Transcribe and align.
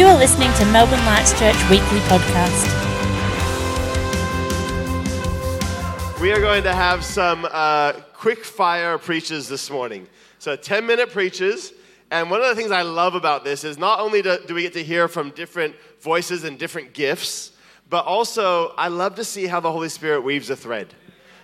You 0.00 0.06
are 0.06 0.16
listening 0.16 0.50
to 0.54 0.64
Melbourne 0.72 1.04
Lights 1.04 1.38
Church 1.38 1.56
Weekly 1.68 1.98
Podcast. 2.08 2.64
We 6.22 6.32
are 6.32 6.40
going 6.40 6.62
to 6.62 6.72
have 6.72 7.04
some 7.04 7.46
uh, 7.50 7.92
quick 8.14 8.42
fire 8.42 8.96
preaches 8.96 9.46
this 9.46 9.70
morning. 9.70 10.06
So, 10.38 10.56
10 10.56 10.86
minute 10.86 11.10
preaches. 11.10 11.74
And 12.10 12.30
one 12.30 12.40
of 12.40 12.48
the 12.48 12.54
things 12.54 12.70
I 12.70 12.80
love 12.80 13.14
about 13.14 13.44
this 13.44 13.62
is 13.62 13.76
not 13.76 14.00
only 14.00 14.22
do, 14.22 14.38
do 14.48 14.54
we 14.54 14.62
get 14.62 14.72
to 14.72 14.82
hear 14.82 15.06
from 15.06 15.32
different 15.32 15.76
voices 16.00 16.44
and 16.44 16.58
different 16.58 16.94
gifts, 16.94 17.52
but 17.90 18.06
also 18.06 18.68
I 18.78 18.88
love 18.88 19.16
to 19.16 19.24
see 19.24 19.46
how 19.46 19.60
the 19.60 19.70
Holy 19.70 19.90
Spirit 19.90 20.22
weaves 20.22 20.48
a 20.48 20.56
thread. 20.56 20.94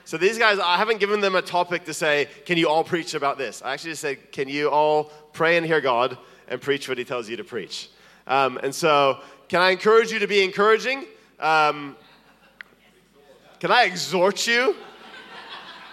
So, 0.07 0.17
these 0.17 0.39
guys, 0.39 0.59
I 0.59 0.79
haven't 0.79 0.99
given 0.99 1.21
them 1.21 1.35
a 1.35 1.43
topic 1.43 1.85
to 1.85 1.93
say, 1.93 2.27
can 2.47 2.57
you 2.57 2.71
all 2.71 2.85
preach 2.85 3.13
about 3.13 3.37
this? 3.37 3.61
I 3.63 3.75
actually 3.75 3.91
just 3.91 4.01
said, 4.01 4.33
can 4.33 4.49
you 4.49 4.71
all 4.71 5.13
pray 5.35 5.59
and 5.59 5.67
hear 5.67 5.83
God 5.83 6.17
and 6.49 6.59
preach 6.59 6.89
what 6.89 6.97
He 6.97 7.05
tells 7.05 7.29
you 7.29 7.37
to 7.37 7.45
preach? 7.45 7.91
Um, 8.27 8.59
and 8.63 8.75
so, 8.75 9.21
can 9.49 9.61
I 9.61 9.71
encourage 9.71 10.11
you 10.11 10.19
to 10.19 10.27
be 10.27 10.43
encouraging? 10.43 11.05
Um, 11.39 11.97
can 13.61 13.71
I 13.71 13.85
exhort 13.85 14.47
you? 14.47 14.75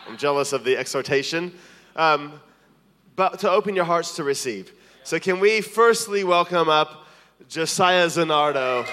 I'm 0.08 0.18
jealous 0.18 0.52
of 0.52 0.64
the 0.64 0.76
exhortation. 0.76 1.54
Um, 1.96 2.42
but 3.16 3.40
to 3.40 3.52
open 3.52 3.76
your 3.76 3.86
hearts 3.86 4.16
to 4.16 4.24
receive. 4.24 4.74
So, 5.04 5.20
can 5.20 5.40
we 5.40 5.62
firstly 5.62 6.24
welcome 6.24 6.70
up 6.70 7.06
Josiah 7.48 8.08
Zanardo? 8.08 8.88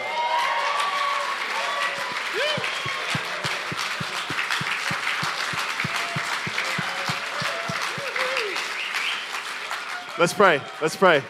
Let's 10.19 10.34
pray. 10.34 10.60
Let's 10.82 10.97
pray. 10.97 11.22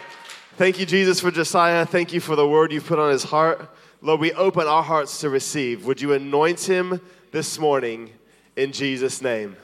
Thank 0.61 0.79
you, 0.79 0.85
Jesus, 0.85 1.21
for 1.21 1.31
Josiah. 1.31 1.87
Thank 1.87 2.13
you 2.13 2.21
for 2.21 2.37
the 2.37 2.47
word 2.47 2.71
you've 2.71 2.85
put 2.85 2.99
on 2.99 3.11
his 3.11 3.23
heart. 3.23 3.75
Lord, 4.03 4.21
we 4.21 4.35
open 4.35 4.67
our 4.67 4.83
hearts 4.83 5.19
to 5.21 5.31
receive. 5.31 5.87
Would 5.87 6.03
you 6.03 6.13
anoint 6.13 6.61
him 6.61 7.01
this 7.33 7.59
morning 7.59 8.11
in 8.57 8.71
Jesus' 8.71 9.23
name? 9.23 9.57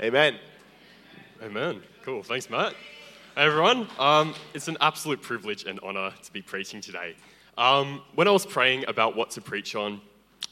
Amen. 0.00 0.38
Amen. 1.42 1.82
Cool. 2.02 2.22
Thanks, 2.22 2.48
Matt. 2.48 2.72
Hey, 3.34 3.42
everyone. 3.42 3.88
Um, 3.98 4.34
it's 4.54 4.68
an 4.68 4.78
absolute 4.80 5.20
privilege 5.20 5.64
and 5.64 5.78
honor 5.80 6.14
to 6.22 6.32
be 6.32 6.40
preaching 6.40 6.80
today. 6.80 7.14
Um, 7.58 8.00
when 8.14 8.26
I 8.26 8.30
was 8.30 8.46
praying 8.46 8.86
about 8.88 9.14
what 9.14 9.28
to 9.32 9.42
preach 9.42 9.74
on, 9.74 10.00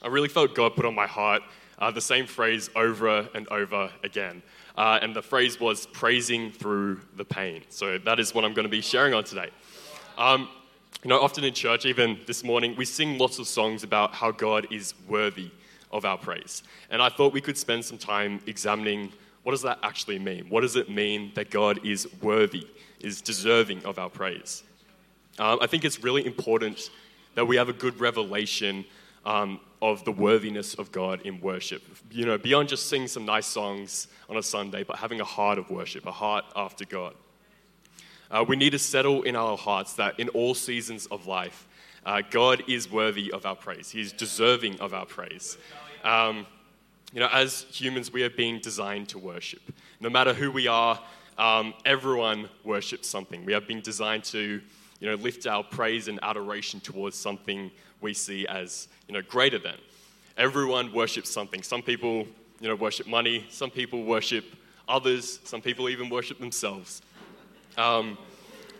I 0.03 0.08
really 0.08 0.28
felt 0.28 0.55
God 0.55 0.77
put 0.77 0.84
on 0.84 0.94
my 0.94 1.06
heart 1.06 1.41
uh, 1.78 1.91
the 1.91 2.03
same 2.03 2.27
phrase 2.27 2.69
over 2.77 3.31
and 3.34 3.48
over 3.48 3.91
again. 4.05 4.42
Uh, 4.77 4.98
and 5.00 5.16
the 5.16 5.22
phrase 5.22 5.58
was 5.58 5.86
praising 5.86 6.50
through 6.50 7.00
the 7.16 7.25
pain. 7.25 7.62
So 7.70 7.97
that 7.97 8.20
is 8.20 8.34
what 8.34 8.44
I'm 8.44 8.53
going 8.53 8.66
to 8.66 8.70
be 8.70 8.83
sharing 8.83 9.14
on 9.14 9.25
today. 9.25 9.48
Um, 10.19 10.48
you 11.03 11.11
know, 11.11 11.20
often 11.20 11.45
in 11.45 11.53
church, 11.53 11.84
even 11.84 12.19
this 12.27 12.42
morning, 12.42 12.75
we 12.77 12.84
sing 12.84 13.19
lots 13.19 13.39
of 13.39 13.47
songs 13.47 13.83
about 13.83 14.14
how 14.14 14.31
God 14.31 14.67
is 14.72 14.95
worthy 15.06 15.50
of 15.92 16.05
our 16.05 16.17
praise. 16.17 16.62
And 16.91 17.03
I 17.03 17.11
thought 17.11 17.33
we 17.33 17.41
could 17.41 17.59
spend 17.59 17.84
some 17.84 17.98
time 17.98 18.41
examining 18.47 19.12
what 19.42 19.53
does 19.53 19.62
that 19.62 19.78
actually 19.83 20.19
mean? 20.19 20.47
What 20.48 20.62
does 20.62 20.75
it 20.75 20.91
mean 20.91 21.31
that 21.34 21.50
God 21.50 21.87
is 21.87 22.09
worthy, 22.20 22.67
is 22.98 23.20
deserving 23.20 23.84
of 23.84 23.98
our 23.98 24.11
praise? 24.11 24.64
Um, 25.39 25.59
I 25.61 25.69
think 25.69 25.84
it's 25.84 26.03
really 26.03 26.27
important 26.27 26.91
that 27.34 27.44
we 27.44 27.56
have 27.56 27.69
a 27.69 27.72
good 27.72 28.00
revelation 28.00 28.84
um, 29.25 29.61
of 29.83 30.05
the 30.05 30.11
worthiness 30.11 30.75
of 30.75 30.91
God 30.91 31.20
in 31.22 31.41
worship. 31.41 31.83
You 32.11 32.25
know, 32.25 32.39
beyond 32.39 32.70
just 32.70 32.89
singing 32.89 33.06
some 33.06 33.27
nice 33.27 33.47
songs 33.47 34.09
on 34.28 34.37
a 34.37 34.42
Sunday, 34.42 34.83
but 34.83 34.97
having 34.97 35.20
a 35.20 35.25
heart 35.25 35.59
of 35.59 35.70
worship, 35.70 36.06
a 36.06 36.12
heart 36.12 36.44
after 36.56 36.84
God. 36.84 37.14
Uh, 38.30 38.44
we 38.46 38.56
need 38.56 38.70
to 38.70 38.78
settle 38.78 39.22
in 39.22 39.36
our 39.36 39.56
hearts 39.56 39.94
that 39.94 40.19
in 40.19 40.28
all 40.30 40.55
seasons 40.55 41.06
of 41.06 41.26
life, 41.26 41.66
uh, 42.04 42.22
God 42.31 42.62
is 42.69 42.91
worthy 42.91 43.32
of 43.32 43.47
our 43.47 43.56
praise. 43.56 43.91
He 43.91 44.00
is 44.00 44.12
deserving 44.12 44.81
of 44.81 44.94
our 44.94 45.06
praise. 45.06 45.59
Um, 46.04 46.47
you 47.12 47.20
know, 47.20 47.28
as 47.32 47.62
humans, 47.70 48.12
we 48.12 48.22
are 48.22 48.31
being 48.31 48.60
designed 48.60 49.09
to 49.10 49.19
worship. 49.19 49.62
No 50.00 50.10
matter 50.10 50.32
who 50.32 50.50
we 50.50 50.66
are, 50.66 51.00
um, 51.38 51.75
everyone 51.84 52.48
worships 52.65 53.09
something. 53.09 53.44
We 53.44 53.54
are 53.54 53.60
being 53.60 53.81
designed 53.81 54.25
to, 54.25 54.60
you 55.00 55.09
know, 55.09 55.15
lift 55.16 55.47
our 55.47 55.62
praise 55.62 56.09
and 56.09 56.19
adoration 56.22 56.81
towards 56.81 57.16
something 57.16 57.70
we 58.00 58.15
see 58.15 58.47
as, 58.47 58.88
you 59.09 59.15
know, 59.15 59.22
greater 59.22 59.59
than. 59.59 59.76
Everyone 60.36 60.92
worships 60.92 61.31
something. 61.31 61.62
Some 61.62 61.82
people, 61.82 62.26
you 62.60 62.69
know, 62.69 62.75
worship 62.75 63.06
money. 63.06 63.47
Some 63.48 63.70
people 63.70 64.04
worship 64.04 64.44
others. 64.88 65.41
Some 65.44 65.60
people 65.60 65.88
even 65.88 66.09
worship 66.09 66.38
themselves. 66.38 67.03
Um, 67.76 68.19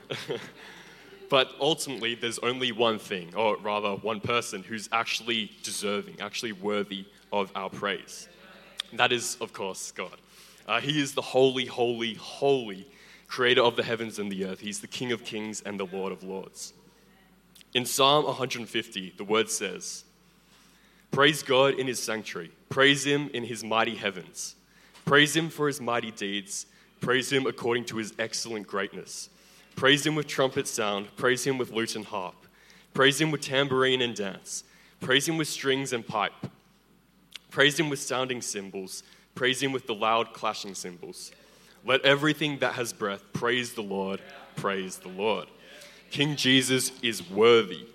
but 1.31 1.51
ultimately, 1.61 2.15
there's 2.15 2.39
only 2.39 2.73
one 2.73 2.99
thing, 2.99 3.35
or 3.35 3.57
rather, 3.59 3.93
one 3.97 4.21
person 4.21 4.63
who's 4.63 4.89
actually 4.93 5.51
deserving, 5.63 6.21
actually 6.21 6.53
worthy 6.53 7.05
of 7.33 7.51
our 7.55 7.71
praise. 7.71 8.29
And 8.91 9.01
that 9.01 9.13
is, 9.13 9.37
of 9.41 9.53
course, 9.53 9.91
God. 9.93 10.17
Uh, 10.67 10.81
he 10.81 11.01
is 11.01 11.15
the 11.15 11.23
holy, 11.23 11.67
holy, 11.67 12.15
holy 12.15 12.87
creator 13.29 13.63
of 13.63 13.77
the 13.77 13.83
heavens 13.83 14.19
and 14.19 14.31
the 14.31 14.45
earth. 14.47 14.61
He's 14.61 14.81
the 14.81 14.87
King 14.87 15.13
of 15.13 15.25
kings 15.25 15.63
and 15.63 15.79
the 15.79 15.87
Lord 15.87 16.13
of 16.13 16.23
lords. 16.23 16.73
In 17.75 17.85
Psalm 17.85 18.25
150, 18.25 19.15
the 19.17 19.25
word 19.25 19.51
says, 19.51 20.05
Praise 21.11 21.43
God 21.43 21.75
in 21.75 21.87
his 21.87 22.03
sanctuary, 22.03 22.51
praise 22.69 23.05
him 23.05 23.31
in 23.33 23.45
his 23.45 23.63
mighty 23.63 23.95
heavens, 23.95 24.57
praise 25.05 25.35
him 25.37 25.49
for 25.49 25.67
his 25.67 25.81
mighty 25.81 26.11
deeds, 26.11 26.67
praise 27.01 27.33
him 27.33 27.47
according 27.47 27.85
to 27.87 27.97
his 27.97 28.13
excellent 28.19 28.67
greatness. 28.67 29.31
Praise 29.75 30.07
him 30.07 30.15
with 30.15 30.27
trumpet 30.27 30.67
sound, 30.67 31.15
praise 31.17 31.47
him 31.47 31.59
with 31.59 31.71
lute 31.71 31.97
and 31.97 32.07
harp, 32.07 32.35
praise 32.95 33.21
him 33.21 33.31
with 33.31 33.43
tambourine 33.43 34.01
and 34.01 34.15
dance, 34.15 34.65
praise 35.01 35.29
him 35.29 35.37
with 35.37 35.49
strings 35.49 35.93
and 35.93 36.07
pipe. 36.07 36.33
Praise 37.57 37.81
him 37.81 37.89
with 37.89 37.99
sounding 37.99 38.43
cymbals. 38.43 39.03
Praise 39.35 39.63
him 39.63 39.73
with 39.73 39.87
the 39.87 39.95
loud 39.95 40.35
clashing 40.35 40.75
cymbals. 40.75 41.33
Let 41.87 42.03
everything 42.03 42.59
that 42.59 42.75
has 42.75 42.93
breath 42.93 43.23
praise 43.33 43.73
the 43.73 43.83
Lord. 43.83 44.21
Praise 44.57 44.99
the 44.99 45.09
Lord. 45.09 45.49
King 46.11 46.37
Jesus 46.37 46.93
is 47.01 47.27
worthy 47.31 47.87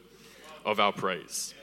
of 0.65 0.79
our 0.79 0.91
praise. 0.91 1.53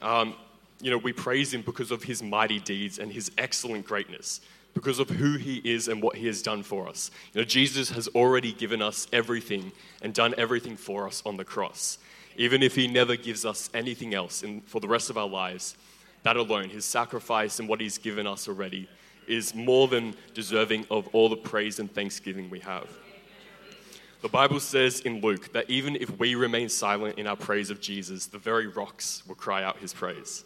Um, 0.00 0.36
you 0.80 0.90
know, 0.90 0.96
we 0.96 1.12
praise 1.12 1.52
him 1.52 1.60
because 1.60 1.90
of 1.90 2.02
his 2.02 2.22
mighty 2.22 2.60
deeds 2.60 2.98
and 2.98 3.12
his 3.12 3.30
excellent 3.36 3.84
greatness, 3.84 4.40
because 4.78 5.00
of 5.00 5.10
who 5.10 5.36
he 5.36 5.56
is 5.64 5.88
and 5.88 6.00
what 6.00 6.14
he 6.14 6.28
has 6.28 6.40
done 6.40 6.62
for 6.62 6.88
us. 6.88 7.10
You 7.32 7.40
know, 7.40 7.44
Jesus 7.44 7.90
has 7.90 8.06
already 8.14 8.52
given 8.52 8.80
us 8.80 9.08
everything 9.12 9.72
and 10.02 10.14
done 10.14 10.36
everything 10.38 10.76
for 10.76 11.04
us 11.04 11.20
on 11.26 11.36
the 11.36 11.44
cross. 11.44 11.98
Even 12.36 12.62
if 12.62 12.76
he 12.76 12.86
never 12.86 13.16
gives 13.16 13.44
us 13.44 13.70
anything 13.74 14.14
else 14.14 14.44
in, 14.44 14.60
for 14.60 14.80
the 14.80 14.86
rest 14.86 15.10
of 15.10 15.18
our 15.18 15.26
lives, 15.26 15.74
that 16.22 16.36
alone, 16.36 16.68
his 16.68 16.84
sacrifice 16.84 17.58
and 17.58 17.68
what 17.68 17.80
he's 17.80 17.98
given 17.98 18.24
us 18.24 18.46
already, 18.46 18.88
is 19.26 19.52
more 19.52 19.88
than 19.88 20.14
deserving 20.32 20.86
of 20.92 21.08
all 21.08 21.28
the 21.28 21.36
praise 21.36 21.80
and 21.80 21.92
thanksgiving 21.92 22.48
we 22.48 22.60
have. 22.60 22.86
The 24.22 24.28
Bible 24.28 24.60
says 24.60 25.00
in 25.00 25.20
Luke 25.20 25.52
that 25.54 25.68
even 25.68 25.96
if 25.96 26.16
we 26.20 26.36
remain 26.36 26.68
silent 26.68 27.18
in 27.18 27.26
our 27.26 27.36
praise 27.36 27.70
of 27.70 27.80
Jesus, 27.80 28.26
the 28.26 28.38
very 28.38 28.68
rocks 28.68 29.24
will 29.26 29.34
cry 29.34 29.64
out 29.64 29.78
his 29.78 29.92
praise. 29.92 30.44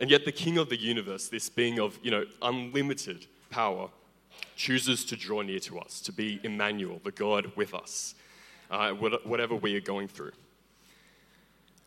And 0.00 0.10
yet, 0.10 0.24
the 0.24 0.32
King 0.32 0.58
of 0.58 0.68
the 0.68 0.76
universe, 0.76 1.28
this 1.28 1.48
being 1.48 1.78
of 1.78 1.98
you 2.02 2.10
know, 2.10 2.24
unlimited 2.42 3.26
power, 3.50 3.88
chooses 4.56 5.04
to 5.06 5.16
draw 5.16 5.42
near 5.42 5.60
to 5.60 5.78
us, 5.78 6.00
to 6.00 6.12
be 6.12 6.40
Emmanuel, 6.42 7.00
the 7.04 7.12
God 7.12 7.52
with 7.56 7.74
us, 7.74 8.14
uh, 8.70 8.92
whatever 8.92 9.54
we 9.54 9.76
are 9.76 9.80
going 9.80 10.08
through. 10.08 10.32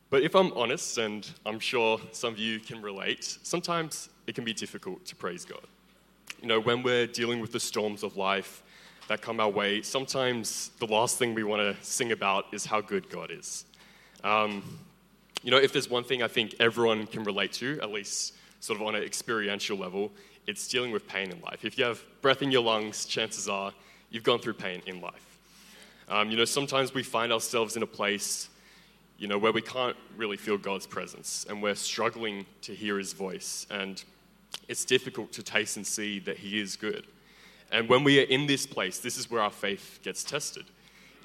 But 0.10 0.24
if 0.24 0.36
I'm 0.36 0.54
honest, 0.54 0.98
and 0.98 1.30
I'm 1.46 1.60
sure 1.60 2.00
some 2.12 2.34
of 2.34 2.40
you 2.40 2.60
can 2.60 2.82
relate, 2.82 3.38
sometimes 3.44 4.10
it 4.26 4.36
can 4.36 4.46
be 4.46 4.54
difficult 4.54 5.06
to 5.06 5.16
praise 5.16 5.44
God. 5.44 5.66
You 6.42 6.48
know, 6.48 6.62
when 6.62 6.84
we're 6.84 7.08
dealing 7.08 7.42
with 7.42 7.52
the 7.52 7.60
storms 7.60 8.04
of 8.04 8.16
life 8.16 8.64
that 9.10 9.22
come 9.22 9.40
our 9.40 9.50
way, 9.50 9.82
sometimes 9.82 10.72
the 10.80 10.86
last 10.86 11.18
thing 11.18 11.34
we 11.34 11.44
want 11.44 11.62
to 11.62 11.84
sing 11.84 12.12
about 12.12 12.46
is 12.54 12.66
how 12.66 12.80
good 12.80 13.10
God 13.10 13.32
is. 13.32 13.66
Um, 14.24 14.80
you 15.44 15.52
know, 15.52 15.58
if 15.58 15.72
there's 15.72 15.90
one 15.90 16.04
thing 16.04 16.24
I 16.24 16.28
think 16.28 16.56
everyone 16.60 17.08
can 17.08 17.24
relate 17.24 17.54
to, 17.54 17.80
at 17.82 17.92
least 17.92 18.34
sort 18.60 18.80
of 18.80 18.88
on 18.88 18.96
an 18.96 19.04
experiential 19.04 19.78
level, 19.78 20.12
it's 20.48 20.68
dealing 20.68 20.92
with 20.92 21.08
pain 21.08 21.32
in 21.32 21.42
life. 21.42 21.66
If 21.66 21.78
you 21.78 21.86
have 21.86 22.02
breath 22.22 22.42
in 22.42 22.52
your 22.52 22.64
lungs, 22.64 23.06
chances 23.06 23.48
are 23.48 23.74
you've 24.10 24.24
gone 24.24 24.40
through 24.40 24.54
pain 24.54 24.82
in 24.86 25.02
life. 25.02 25.38
Um, 26.10 26.32
you 26.32 26.38
know, 26.38 26.46
sometimes 26.46 26.94
we 26.94 27.04
find 27.04 27.34
ourselves 27.34 27.76
in 27.76 27.84
a 27.84 27.88
place 27.88 28.50
you 29.18 29.28
know, 29.28 29.38
where 29.38 29.52
we 29.52 29.62
can't 29.62 29.96
really 30.16 30.38
feel 30.38 30.58
God's 30.58 30.86
presence 30.86 31.46
and 31.50 31.62
we're 31.62 31.76
struggling 31.76 32.46
to 32.62 32.74
hear 32.74 32.98
his 32.98 33.14
voice. 33.14 33.66
And 33.70 34.04
it's 34.68 34.86
difficult 34.86 35.32
to 35.34 35.44
taste 35.44 35.78
and 35.78 35.86
see 35.86 36.20
that 36.20 36.38
he 36.38 36.60
is 36.60 36.76
good. 36.76 37.08
And 37.72 37.90
when 37.90 38.04
we 38.04 38.20
are 38.20 38.26
in 38.26 38.48
this 38.48 38.66
place, 38.66 39.00
this 39.00 39.18
is 39.18 39.30
where 39.30 39.42
our 39.42 39.52
faith 39.52 40.00
gets 40.04 40.24
tested. 40.24 40.66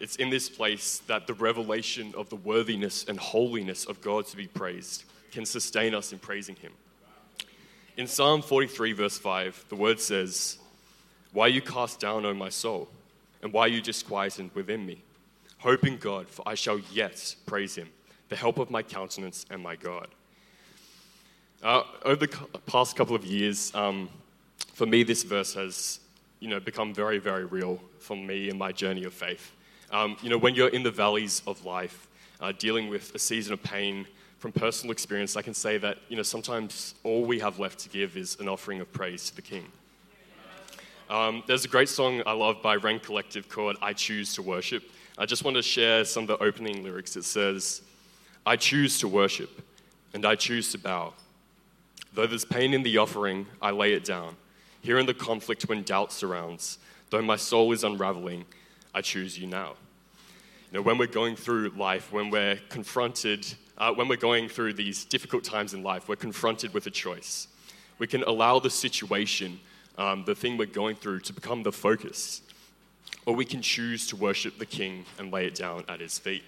It's 0.03 0.17
in 0.17 0.31
this 0.31 0.49
place 0.49 1.01
that 1.07 1.29
the 1.29 1.35
revelation 1.35 2.13
of 2.17 2.29
the 2.29 2.35
worthiness 2.35 3.05
and 3.07 3.21
holiness 3.21 3.85
of 3.85 4.01
God 4.01 4.27
to 4.27 4.37
be 4.37 4.49
praised 4.49 5.05
can 5.31 5.47
sustain 5.47 5.95
us 5.95 6.13
in 6.13 6.19
praising 6.19 6.57
him. 6.57 6.73
In 7.97 8.09
Psalm 8.09 8.43
43, 8.43 8.95
verse 8.95 9.17
5, 9.17 9.67
the 9.69 9.77
word 9.77 10.01
says, 10.01 10.59
Why 11.33 11.47
you 11.47 11.63
cast 11.63 12.01
down, 12.01 12.27
O 12.27 12.35
my 12.35 12.49
soul, 12.49 12.89
and 13.45 13.53
why 13.53 13.67
you 13.67 13.81
disquieted 13.81 14.53
within 14.57 14.85
me? 14.85 15.05
Hope 15.59 15.87
in 15.87 15.99
God, 15.99 16.29
for 16.29 16.43
I 16.49 16.57
shall 16.57 16.81
yet 16.93 17.37
praise 17.47 17.77
him, 17.77 17.89
the 18.29 18.35
help 18.35 18.59
of 18.59 18.73
my 18.73 18.83
countenance 18.83 19.47
and 19.51 19.63
my 19.63 19.77
God. 19.77 20.09
Uh, 21.63 21.85
over 22.05 22.27
the 22.27 22.37
past 22.67 22.97
couple 22.97 23.15
of 23.15 23.25
years, 23.25 23.73
um, 23.77 24.09
for 24.75 24.85
me, 24.85 25.05
this 25.05 25.23
verse 25.23 25.55
has 25.55 26.01
you 26.41 26.49
know, 26.49 26.59
become 26.59 26.93
very, 26.93 27.19
very 27.19 27.45
real 27.45 27.81
for 28.01 28.17
me 28.17 28.49
in 28.49 28.59
my 28.59 28.73
journey 28.73 29.05
of 29.05 29.13
faith. 29.13 29.53
Um, 29.93 30.17
you 30.23 30.31
know, 30.31 30.39
when 30.39 30.55
you're 30.55 30.69
in 30.69 30.83
the 30.83 30.91
valleys 30.91 31.43
of 31.47 31.65
life, 31.65 32.09
uh, 32.41 32.53
dealing 32.59 32.89
with 32.89 33.15
a 33.15 33.19
season 33.19 33.53
of 33.53 33.63
pain, 33.63 34.07
from 34.43 34.51
personal 34.51 34.91
experience, 34.91 35.37
I 35.37 35.43
can 35.43 35.55
say 35.55 35.79
that 35.79 35.99
you 36.09 36.17
know 36.17 36.25
sometimes 36.25 36.97
all 37.05 37.25
we 37.25 37.39
have 37.39 37.61
left 37.61 37.79
to 37.81 37.89
give 37.89 38.17
is 38.17 38.37
an 38.41 38.49
offering 38.49 38.81
of 38.81 38.93
praise 38.93 39.31
to 39.31 39.37
the 39.37 39.43
King. 39.43 39.67
Um, 41.09 41.45
there's 41.47 41.65
a 41.65 41.69
great 41.69 41.89
song 41.89 42.23
I 42.27 42.33
love 42.33 42.61
by 42.61 42.75
Rend 42.75 43.05
Collective 43.05 43.49
called 43.49 43.77
"I 43.81 43.93
Choose 43.93 44.35
to 44.35 44.43
Worship." 44.43 44.83
I 45.17 45.27
just 45.27 45.45
want 45.45 45.57
to 45.57 45.63
share 45.63 46.05
some 46.05 46.25
of 46.25 46.27
the 46.27 46.39
opening 46.43 46.83
lyrics. 46.83 47.15
It 47.15 47.23
says, 47.23 47.83
"I 48.45 48.57
choose 48.57 48.99
to 48.99 49.07
worship, 49.07 49.63
and 50.13 50.27
I 50.27 50.35
choose 50.35 50.73
to 50.73 50.79
bow. 50.79 51.13
Though 52.13 52.27
there's 52.27 52.45
pain 52.45 52.75
in 52.75 52.83
the 52.83 52.99
offering, 52.99 53.47
I 53.61 53.71
lay 53.71 53.93
it 53.93 54.05
down. 54.05 54.35
Here 54.81 54.99
in 54.99 55.07
the 55.07 55.15
conflict 55.15 55.69
when 55.69 55.85
doubt 55.85 56.13
surrounds, 56.13 56.79
though 57.11 57.23
my 57.23 57.37
soul 57.37 57.71
is 57.71 57.85
unraveling, 57.85 58.45
I 58.93 59.03
choose 59.03 59.39
you 59.39 59.47
now." 59.47 59.77
Know, 60.73 60.83
when 60.83 60.97
we're 60.97 61.07
going 61.07 61.37
through 61.37 61.69
life, 61.77 62.13
when 62.13 62.31
we're 62.31 62.59
confronted 62.71 63.47
uh, 63.79 63.93
when 63.93 64.07
we're 64.07 64.17
going 64.17 64.49
through 64.49 64.75
these 64.75 65.05
difficult 65.05 65.43
times 65.43 65.75
in 65.75 65.83
life, 65.83 66.09
we're 66.09 66.15
confronted 66.15 66.73
with 66.73 66.87
a 66.87 66.91
choice. 66.91 67.49
We 67.99 68.07
can 68.07 68.23
allow 68.23 68.59
the 68.59 68.71
situation, 68.71 69.59
um, 69.99 70.25
the 70.25 70.37
thing 70.37 70.57
we're 70.57 70.67
going 70.67 70.95
through, 70.95 71.21
to 71.21 71.33
become 71.33 71.63
the 71.63 71.73
focus. 71.73 72.43
Or 73.27 73.35
we 73.35 73.45
can 73.45 73.61
choose 73.61 74.07
to 74.09 74.17
worship 74.17 74.59
the 74.59 74.67
King 74.67 75.05
and 75.19 75.33
lay 75.33 75.47
it 75.47 75.57
down 75.57 75.85
at 75.89 76.01
his 76.01 76.19
feet. 76.19 76.45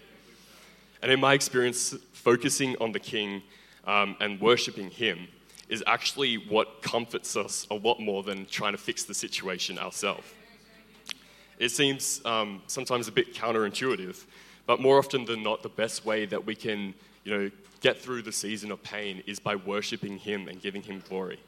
And 1.03 1.11
in 1.11 1.19
my 1.19 1.35
experience, 1.35 1.95
focusing 2.13 2.77
on 2.81 2.93
the 2.93 3.01
King 3.01 3.43
um, 3.85 4.17
and 4.21 4.41
worshiping 4.41 4.91
him 4.91 5.27
is 5.69 5.83
actually 5.87 6.37
what 6.37 6.83
comforts 6.83 7.37
us 7.37 7.67
a 7.71 7.75
lot 7.75 7.99
more 7.99 8.23
than 8.23 8.47
trying 8.47 8.73
to 8.73 8.79
fix 8.79 9.05
the 9.05 9.15
situation 9.15 9.79
ourselves. 9.79 10.27
It 11.59 11.71
seems 11.71 12.25
um, 12.25 12.63
sometimes 12.67 13.09
a 13.09 13.13
bit 13.13 13.35
counterintuitive, 13.35 14.25
but 14.67 14.81
more 14.81 14.99
often 14.99 15.25
than 15.25 15.43
not, 15.43 15.63
the 15.63 15.69
best 15.69 16.05
way 16.05 16.27
that 16.27 16.45
we 16.45 16.55
can 16.55 16.95
you 17.25 17.37
know, 17.37 17.51
get 17.81 18.01
through 18.01 18.23
the 18.23 18.33
season 18.33 18.71
of 18.71 18.83
pain 18.83 19.23
is 19.27 19.39
by 19.39 19.57
worshiping 19.57 20.19
Him 20.19 20.49
and 20.49 20.61
giving 20.61 20.83
Him 20.83 21.03
glory. 21.09 21.39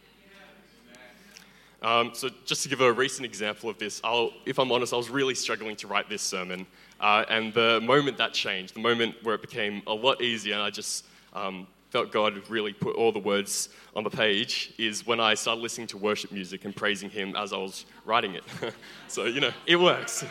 Um, 1.83 2.13
so, 2.15 2.31
just 2.47 2.63
to 2.63 2.69
give 2.69 2.81
a 2.81 2.93
recent 2.93 3.27
example 3.27 3.69
of 3.69 3.79
this, 3.79 4.01
I'll, 4.03 4.33
if 4.47 4.59
I'm 4.59 4.73
honest, 4.73 4.93
I 4.95 4.97
was 4.97 5.11
really 5.11 5.35
struggling 5.35 5.77
to 5.77 5.87
write 5.87 6.09
this 6.09 6.23
sermon. 6.23 6.67
Uh, 6.99 7.25
and 7.29 7.53
the 7.53 7.81
moment 7.83 8.17
that 8.17 8.33
changed, 8.33 8.75
the 8.75 8.81
moment 8.81 9.15
where 9.23 9.35
it 9.35 9.43
became 9.43 9.83
a 9.87 9.93
lot 9.93 10.23
easier, 10.23 10.55
and 10.55 10.63
I 10.63 10.71
just 10.71 11.05
um, 11.35 11.67
felt 11.97 12.13
God 12.13 12.39
really 12.51 12.75
put 12.75 12.95
all 12.95 13.11
the 13.11 13.19
words 13.19 13.71
on 13.95 14.05
the 14.05 14.11
page, 14.11 14.71
is 14.77 15.07
when 15.07 15.19
I 15.19 15.33
started 15.33 15.63
listening 15.63 15.87
to 15.87 15.97
worship 15.97 16.31
music 16.31 16.67
and 16.67 16.77
praising 16.77 17.09
Him 17.09 17.35
as 17.35 17.55
I 17.55 17.57
was 17.57 17.87
writing 18.05 18.35
it. 18.35 18.45
so, 19.09 19.25
you 19.25 19.41
know, 19.41 19.51
it 19.65 19.77
works. 19.77 20.23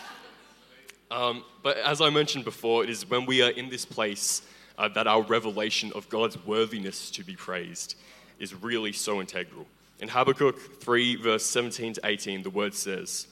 um, 1.10 1.42
but 1.62 1.78
as 1.78 2.02
I 2.02 2.10
mentioned 2.10 2.44
before, 2.44 2.84
it 2.84 2.90
is 2.90 3.08
when 3.08 3.24
we 3.24 3.40
are 3.40 3.48
in 3.48 3.70
this 3.70 3.86
place 3.86 4.42
uh, 4.76 4.88
that 4.88 5.06
our 5.06 5.22
revelation 5.22 5.90
of 5.94 6.06
God's 6.10 6.36
worthiness 6.44 7.10
to 7.12 7.24
be 7.24 7.34
praised 7.34 7.94
is 8.38 8.54
really 8.54 8.92
so 8.92 9.22
integral. 9.22 9.64
In 10.00 10.08
Habakkuk 10.08 10.82
3, 10.82 11.16
verse 11.16 11.46
17 11.46 11.94
to 11.94 12.00
18, 12.04 12.42
the 12.42 12.50
word 12.50 12.74
says, 12.74 13.26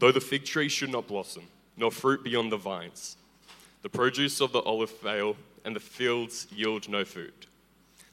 Though 0.00 0.12
the 0.12 0.20
fig 0.20 0.44
tree 0.44 0.68
should 0.68 0.90
not 0.90 1.08
blossom, 1.08 1.44
nor 1.78 1.90
fruit 1.90 2.22
be 2.22 2.36
on 2.36 2.50
the 2.50 2.58
vines, 2.58 3.16
the 3.82 3.88
produce 3.88 4.42
of 4.42 4.52
the 4.52 4.60
olive 4.60 4.90
fail, 4.90 5.36
and 5.64 5.74
the 5.74 5.80
fields 5.80 6.46
yield 6.50 6.88
no 6.88 7.04
food, 7.04 7.46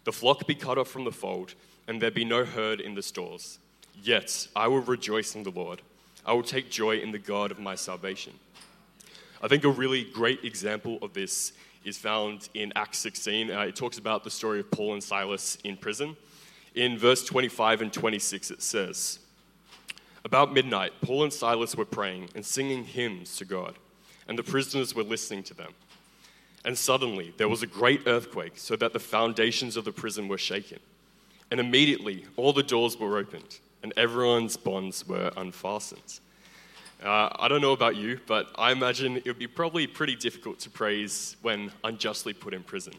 the 0.04 0.12
flock 0.12 0.48
be 0.48 0.56
cut 0.56 0.78
off 0.78 0.90
from 0.90 1.04
the 1.04 1.12
fold, 1.12 1.54
and 1.88 2.02
there 2.02 2.12
be 2.12 2.26
no 2.26 2.46
herd 2.46 2.80
in 2.80 2.96
the 2.96 3.02
stalls, 3.02 3.60
yet 4.02 4.48
I 4.56 4.68
will 4.68 4.82
rejoice 4.82 5.36
in 5.36 5.44
the 5.44 5.52
Lord. 5.52 5.82
I 6.26 6.34
will 6.34 6.44
take 6.44 6.70
joy 6.70 6.98
in 6.98 7.12
the 7.12 7.20
God 7.20 7.52
of 7.52 7.60
my 7.60 7.76
salvation. 7.76 8.34
I 9.42 9.48
think 9.48 9.64
a 9.64 9.70
really 9.70 10.04
great 10.04 10.44
example 10.44 10.98
of 11.02 11.14
this 11.14 11.54
is 11.86 11.98
found 11.98 12.50
in 12.54 12.74
Acts 12.76 12.98
16. 13.00 13.50
Uh, 13.50 13.62
it 13.62 13.76
talks 13.76 13.98
about 13.98 14.24
the 14.24 14.30
story 14.30 14.60
of 14.60 14.70
Paul 14.70 14.94
and 14.94 15.04
Silas 15.04 15.58
in 15.64 15.78
prison. 15.78 16.18
In 16.76 16.98
verse 16.98 17.24
25 17.24 17.82
and 17.82 17.94
26, 17.94 18.52
it 18.52 18.62
says, 18.62 19.20
About 20.26 20.54
midnight, 20.54 20.92
Paul 21.02 21.24
and 21.24 21.34
Silas 21.34 21.76
were 21.76 21.86
praying 21.86 22.30
and 22.36 22.46
singing 22.46 22.84
hymns 22.84 23.38
to 23.38 23.46
God, 23.46 23.76
and 24.28 24.38
the 24.38 24.44
prisoners 24.44 24.94
were 24.94 25.04
listening 25.04 25.44
to 25.44 25.54
them. 25.54 25.72
And 26.66 26.78
suddenly 26.78 27.34
there 27.38 27.48
was 27.48 27.64
a 27.64 27.68
great 27.68 28.02
earthquake, 28.08 28.54
so 28.56 28.76
that 28.76 28.94
the 28.94 29.00
foundations 29.00 29.78
of 29.78 29.86
the 29.86 29.92
prison 29.92 30.28
were 30.28 30.38
shaken. 30.38 30.80
And 31.50 31.60
immediately 31.60 32.26
all 32.36 32.54
the 32.54 32.64
doors 32.64 33.00
were 33.00 33.18
opened, 33.18 33.60
and 33.84 33.94
everyone's 33.96 34.58
bonds 34.58 35.08
were 35.08 35.32
unfastened. 35.38 36.20
Uh, 37.04 37.30
I 37.38 37.48
don't 37.48 37.62
know 37.62 37.74
about 37.74 37.96
you, 37.96 38.20
but 38.26 38.50
I 38.58 38.72
imagine 38.72 39.18
it 39.18 39.28
would 39.28 39.40
be 39.40 39.48
probably 39.48 39.86
pretty 39.86 40.16
difficult 40.16 40.60
to 40.62 40.70
praise 40.70 41.38
when 41.42 41.72
unjustly 41.84 42.34
put 42.34 42.54
in 42.54 42.64
prison. 42.64 42.94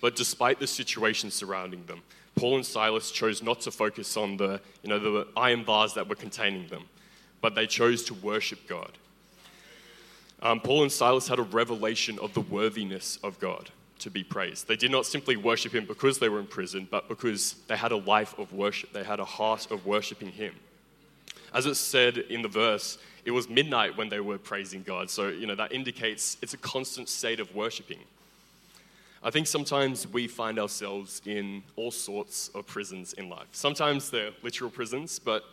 But 0.00 0.16
despite 0.16 0.58
the 0.58 0.66
situation 0.66 1.30
surrounding 1.30 1.86
them, 1.86 2.02
Paul 2.34 2.56
and 2.56 2.66
Silas 2.66 3.10
chose 3.10 3.42
not 3.42 3.60
to 3.62 3.70
focus 3.70 4.16
on 4.16 4.36
the, 4.36 4.60
you 4.82 4.88
know, 4.88 4.98
the 4.98 5.26
iron 5.36 5.64
bars 5.64 5.94
that 5.94 6.08
were 6.08 6.16
containing 6.16 6.68
them, 6.68 6.84
but 7.40 7.54
they 7.54 7.66
chose 7.66 8.02
to 8.04 8.14
worship 8.14 8.68
God. 8.68 8.92
Um, 10.40 10.60
Paul 10.60 10.82
and 10.82 10.92
Silas 10.92 11.26
had 11.26 11.38
a 11.38 11.42
revelation 11.42 12.18
of 12.20 12.32
the 12.34 12.40
worthiness 12.40 13.18
of 13.24 13.38
God 13.40 13.70
to 14.00 14.10
be 14.10 14.22
praised. 14.22 14.68
They 14.68 14.76
did 14.76 14.90
not 14.90 15.06
simply 15.06 15.36
worship 15.36 15.74
Him 15.74 15.84
because 15.84 16.18
they 16.18 16.28
were 16.28 16.38
in 16.38 16.46
prison, 16.46 16.86
but 16.90 17.08
because 17.08 17.56
they 17.66 17.76
had 17.76 17.90
a 17.90 17.96
life 17.96 18.38
of 18.38 18.52
worship. 18.52 18.92
They 18.92 19.02
had 19.02 19.18
a 19.18 19.24
heart 19.24 19.70
of 19.70 19.84
worshiping 19.84 20.28
Him. 20.28 20.54
As 21.52 21.66
it 21.66 21.74
said 21.74 22.18
in 22.18 22.42
the 22.42 22.48
verse, 22.48 22.98
it 23.24 23.30
was 23.32 23.48
midnight 23.48 23.96
when 23.96 24.08
they 24.08 24.20
were 24.20 24.38
praising 24.38 24.82
God. 24.82 25.10
So, 25.10 25.28
you 25.28 25.46
know, 25.46 25.54
that 25.56 25.72
indicates 25.72 26.36
it's 26.40 26.54
a 26.54 26.58
constant 26.58 27.08
state 27.08 27.40
of 27.40 27.54
worshiping. 27.54 27.98
I 29.22 29.30
think 29.30 29.48
sometimes 29.48 30.06
we 30.06 30.28
find 30.28 30.60
ourselves 30.60 31.20
in 31.26 31.64
all 31.74 31.90
sorts 31.90 32.48
of 32.54 32.66
prisons 32.66 33.14
in 33.14 33.28
life. 33.28 33.48
Sometimes 33.50 34.10
they're 34.10 34.30
literal 34.42 34.70
prisons, 34.70 35.18
but 35.18 35.44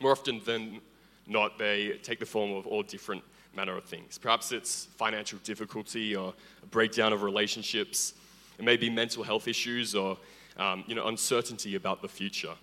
more 0.00 0.12
often 0.12 0.42
than 0.44 0.80
not, 1.26 1.58
they 1.58 1.98
take 2.02 2.20
the 2.20 2.26
form 2.26 2.52
of 2.52 2.66
all 2.66 2.82
different 2.82 3.22
manner 3.54 3.76
of 3.76 3.84
things. 3.84 4.18
Perhaps 4.18 4.52
it's 4.52 4.86
financial 4.96 5.38
difficulty 5.44 6.14
or 6.14 6.34
a 6.62 6.66
breakdown 6.66 7.12
of 7.12 7.22
relationships. 7.22 8.14
It 8.58 8.64
may 8.64 8.76
be 8.76 8.90
mental 8.90 9.22
health 9.22 9.48
issues 9.48 9.94
or 9.94 10.16
um, 10.56 10.84
you 10.86 10.94
know, 10.94 11.06
uncertainty 11.06 11.74
about 11.74 12.02
the 12.02 12.08
future 12.08 12.54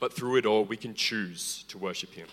but 0.00 0.12
through 0.12 0.36
it 0.36 0.46
all, 0.46 0.64
we 0.64 0.76
can 0.76 0.94
choose 0.94 1.64
to 1.68 1.78
worship 1.78 2.12
Him. 2.12 2.28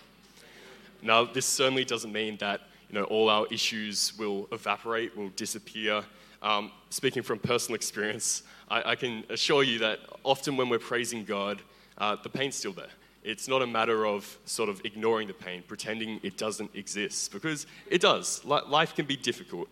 Now, 1.02 1.24
this 1.24 1.46
certainly 1.46 1.84
doesn't 1.84 2.12
mean 2.12 2.36
that 2.38 2.62
you 2.88 2.94
know, 2.94 3.04
all 3.04 3.28
our 3.28 3.46
issues 3.50 4.16
will 4.18 4.48
evaporate, 4.52 5.16
will 5.16 5.30
disappear. 5.30 6.04
Um, 6.42 6.70
speaking 6.90 7.22
from 7.22 7.38
personal 7.38 7.74
experience, 7.74 8.44
I, 8.70 8.90
I, 8.92 8.94
can 8.94 9.24
assure 9.30 9.64
you 9.64 9.78
that 9.80 10.00
often 10.22 10.56
when 10.56 10.68
we're 10.68 10.78
praising 10.78 11.24
God, 11.24 11.60
uh, 11.98 12.16
the 12.22 12.28
pain's 12.28 12.54
still 12.54 12.72
there. 12.72 12.90
It's 13.26 13.48
not 13.48 13.60
a 13.60 13.66
matter 13.66 14.06
of 14.06 14.38
sort 14.44 14.68
of 14.68 14.80
ignoring 14.84 15.26
the 15.26 15.34
pain, 15.34 15.64
pretending 15.66 16.20
it 16.22 16.36
doesn't 16.36 16.70
exist, 16.76 17.32
because 17.32 17.66
it 17.90 18.00
does. 18.00 18.44
Life 18.44 18.94
can 18.94 19.04
be 19.04 19.16
difficult. 19.16 19.68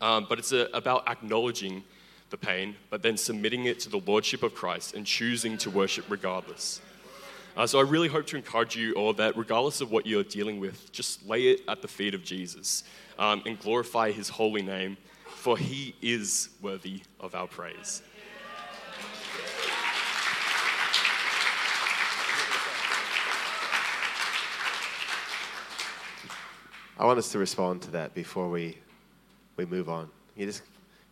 Um, 0.00 0.26
but 0.28 0.40
it's 0.40 0.50
a, 0.50 0.68
about 0.74 1.08
acknowledging 1.08 1.84
the 2.30 2.36
pain, 2.36 2.74
but 2.90 3.00
then 3.00 3.16
submitting 3.16 3.66
it 3.66 3.78
to 3.80 3.88
the 3.88 3.98
Lordship 3.98 4.42
of 4.42 4.56
Christ 4.56 4.94
and 4.94 5.06
choosing 5.06 5.56
to 5.58 5.70
worship 5.70 6.04
regardless. 6.08 6.80
Uh, 7.56 7.66
so 7.66 7.78
I 7.78 7.82
really 7.82 8.08
hope 8.08 8.26
to 8.26 8.36
encourage 8.36 8.76
you 8.76 8.92
all 8.94 9.12
that 9.14 9.36
regardless 9.36 9.80
of 9.80 9.92
what 9.92 10.04
you're 10.04 10.24
dealing 10.24 10.58
with, 10.58 10.90
just 10.90 11.26
lay 11.28 11.48
it 11.48 11.60
at 11.68 11.80
the 11.80 11.88
feet 11.88 12.14
of 12.14 12.24
Jesus 12.24 12.82
um, 13.20 13.40
and 13.46 13.58
glorify 13.60 14.10
his 14.10 14.28
holy 14.28 14.62
name, 14.62 14.96
for 15.26 15.56
he 15.56 15.94
is 16.02 16.48
worthy 16.60 17.02
of 17.20 17.36
our 17.36 17.46
praise. 17.46 18.02
I 26.98 27.06
want 27.06 27.18
us 27.18 27.30
to 27.30 27.38
respond 27.38 27.82
to 27.82 27.92
that 27.92 28.12
before 28.12 28.48
we, 28.48 28.76
we 29.56 29.64
move 29.64 29.88
on. 29.88 30.10
You 30.36 30.46
just 30.46 30.62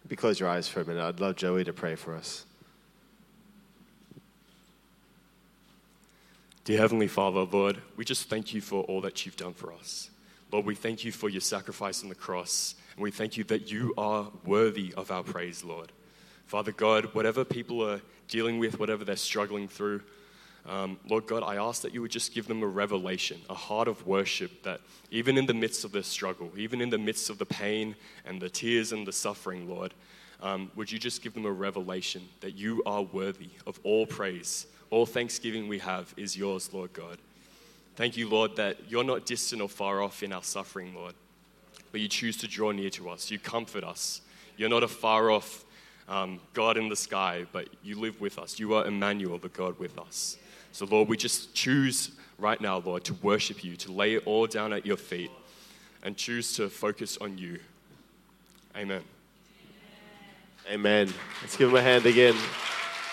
be 0.09 0.17
close 0.17 0.41
your 0.41 0.49
eyes 0.49 0.69
for 0.69 0.81
a 0.81 0.85
minute. 0.85 1.03
I'd 1.03 1.21
love 1.21 1.37
Joey 1.37 1.63
to 1.65 1.73
pray 1.73 1.95
for 1.95 2.15
us. 2.15 2.45
Dear 6.65 6.79
Heavenly 6.79 7.07
Father, 7.07 7.43
Lord, 7.43 7.81
we 7.97 8.05
just 8.05 8.29
thank 8.29 8.53
you 8.53 8.61
for 8.61 8.83
all 8.85 9.01
that 9.03 9.25
you've 9.25 9.37
done 9.37 9.55
for 9.55 9.73
us. 9.73 10.11
Lord, 10.51 10.67
we 10.67 10.75
thank 10.75 11.05
you 11.05 11.13
for 11.13 11.29
your 11.29 11.41
sacrifice 11.41 12.03
on 12.03 12.09
the 12.09 12.17
cross, 12.17 12.75
and 12.97 13.03
we 13.05 13.13
thank 13.13 13.37
you 13.37 13.45
that 13.45 13.71
you 13.71 13.95
are 13.97 14.29
worthy 14.45 14.93
of 14.97 15.13
our 15.13 15.23
praise, 15.23 15.63
Lord. 15.63 15.93
Father 16.47 16.73
God, 16.73 17.15
whatever 17.15 17.45
people 17.45 17.89
are 17.89 18.01
dealing 18.27 18.59
with, 18.59 18.81
whatever 18.81 19.05
they're 19.05 19.15
struggling 19.15 19.69
through, 19.69 20.03
Um, 20.69 20.99
Lord 21.09 21.27
God, 21.27 21.45
I 21.45 21.57
ask 21.57 21.83
that 21.83 21.95
you 21.95 22.03
would 22.03 22.11
just 22.11 22.35
give 22.35 22.49
them 22.49 22.63
a 22.63 22.67
revelation, 22.67 23.41
a 23.49 23.55
heart 23.55 23.87
of 23.87 24.05
worship 24.07 24.63
that 24.65 24.81
even 25.11 25.39
in 25.39 25.47
the 25.47 25.55
midst 25.55 25.85
of 25.85 25.93
their 25.93 26.03
struggle, 26.03 26.51
even 26.57 26.81
in 26.81 26.91
the 26.91 26.99
midst 26.99 27.31
of 27.31 27.39
the 27.39 27.47
pain 27.47 27.95
and 28.25 28.43
the 28.43 28.49
tears 28.49 28.93
and 28.93 29.07
the 29.07 29.13
suffering, 29.13 29.69
Lord, 29.69 29.95
um, 30.43 30.71
would 30.75 30.91
you 30.91 30.99
just 30.99 31.23
give 31.23 31.35
them 31.35 31.47
a 31.47 31.53
revelation 31.53 32.23
that 32.41 32.57
you 32.57 32.83
are 32.85 33.03
worthy 33.03 33.51
of 33.67 33.79
all 33.85 34.07
praise? 34.07 34.67
All 34.91 35.07
thanksgiving 35.07 35.69
we 35.69 35.79
have 35.79 36.13
is 36.17 36.37
yours, 36.37 36.73
Lord 36.73 36.93
God. 36.93 37.19
Thank 37.95 38.17
you, 38.17 38.29
Lord, 38.29 38.57
that 38.57 38.77
you're 38.89 39.05
not 39.05 39.25
distant 39.25 39.63
or 39.63 39.69
far 39.69 40.03
off 40.03 40.23
in 40.23 40.33
our 40.33 40.43
suffering, 40.43 40.95
Lord, 40.95 41.15
but 41.93 42.01
you 42.01 42.09
choose 42.09 42.37
to 42.39 42.49
draw 42.49 42.73
near 42.73 42.91
to 42.91 43.09
us. 43.09 43.31
You 43.31 43.39
comfort 43.39 43.85
us. 43.85 44.21
You're 44.57 44.69
not 44.69 44.83
a 44.83 44.89
far 44.89 45.31
off 45.31 45.65
um, 46.09 46.41
God 46.53 46.77
in 46.77 46.89
the 46.89 46.97
sky, 46.97 47.47
but 47.53 47.69
you 47.83 47.99
live 47.99 48.21
with 48.21 48.39
us. 48.39 48.59
You 48.59 48.75
are 48.75 48.87
Emmanuel, 48.87 49.39
the 49.39 49.49
God 49.49 49.79
with 49.79 49.99
us. 49.99 50.37
So, 50.77 50.85
Lord, 50.85 51.09
we 51.09 51.17
just 51.17 51.55
choose 51.55 52.11
right 52.37 52.61
now, 52.61 52.83
Lord, 52.85 53.03
to 53.05 53.15
worship 53.23 53.65
you, 53.65 53.77
to 53.77 53.91
lay 53.91 54.17
it 54.17 54.27
all 54.27 54.47
down 54.47 54.75
at 54.75 54.85
your 54.85 54.99
feet, 54.99 55.31
and 56.03 56.19
choose 56.19 56.53
to 56.57 56.69
focus 56.69 57.17
on 57.19 57.39
you. 57.39 57.61
Amen. 58.77 59.01
Amen. 60.71 61.15
Let's 61.41 61.57
give 61.57 61.71
him 61.71 61.77
a 61.77 61.81
hand 61.81 62.05
again. 62.05 62.35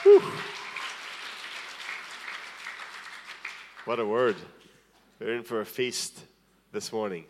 Whew. 0.01 0.21
What 3.85 3.97
a 3.97 4.05
word. 4.05 4.35
We're 5.21 5.35
in 5.35 5.43
for 5.43 5.61
a 5.61 5.65
feast 5.65 6.19
this 6.73 6.91
morning. 6.91 7.23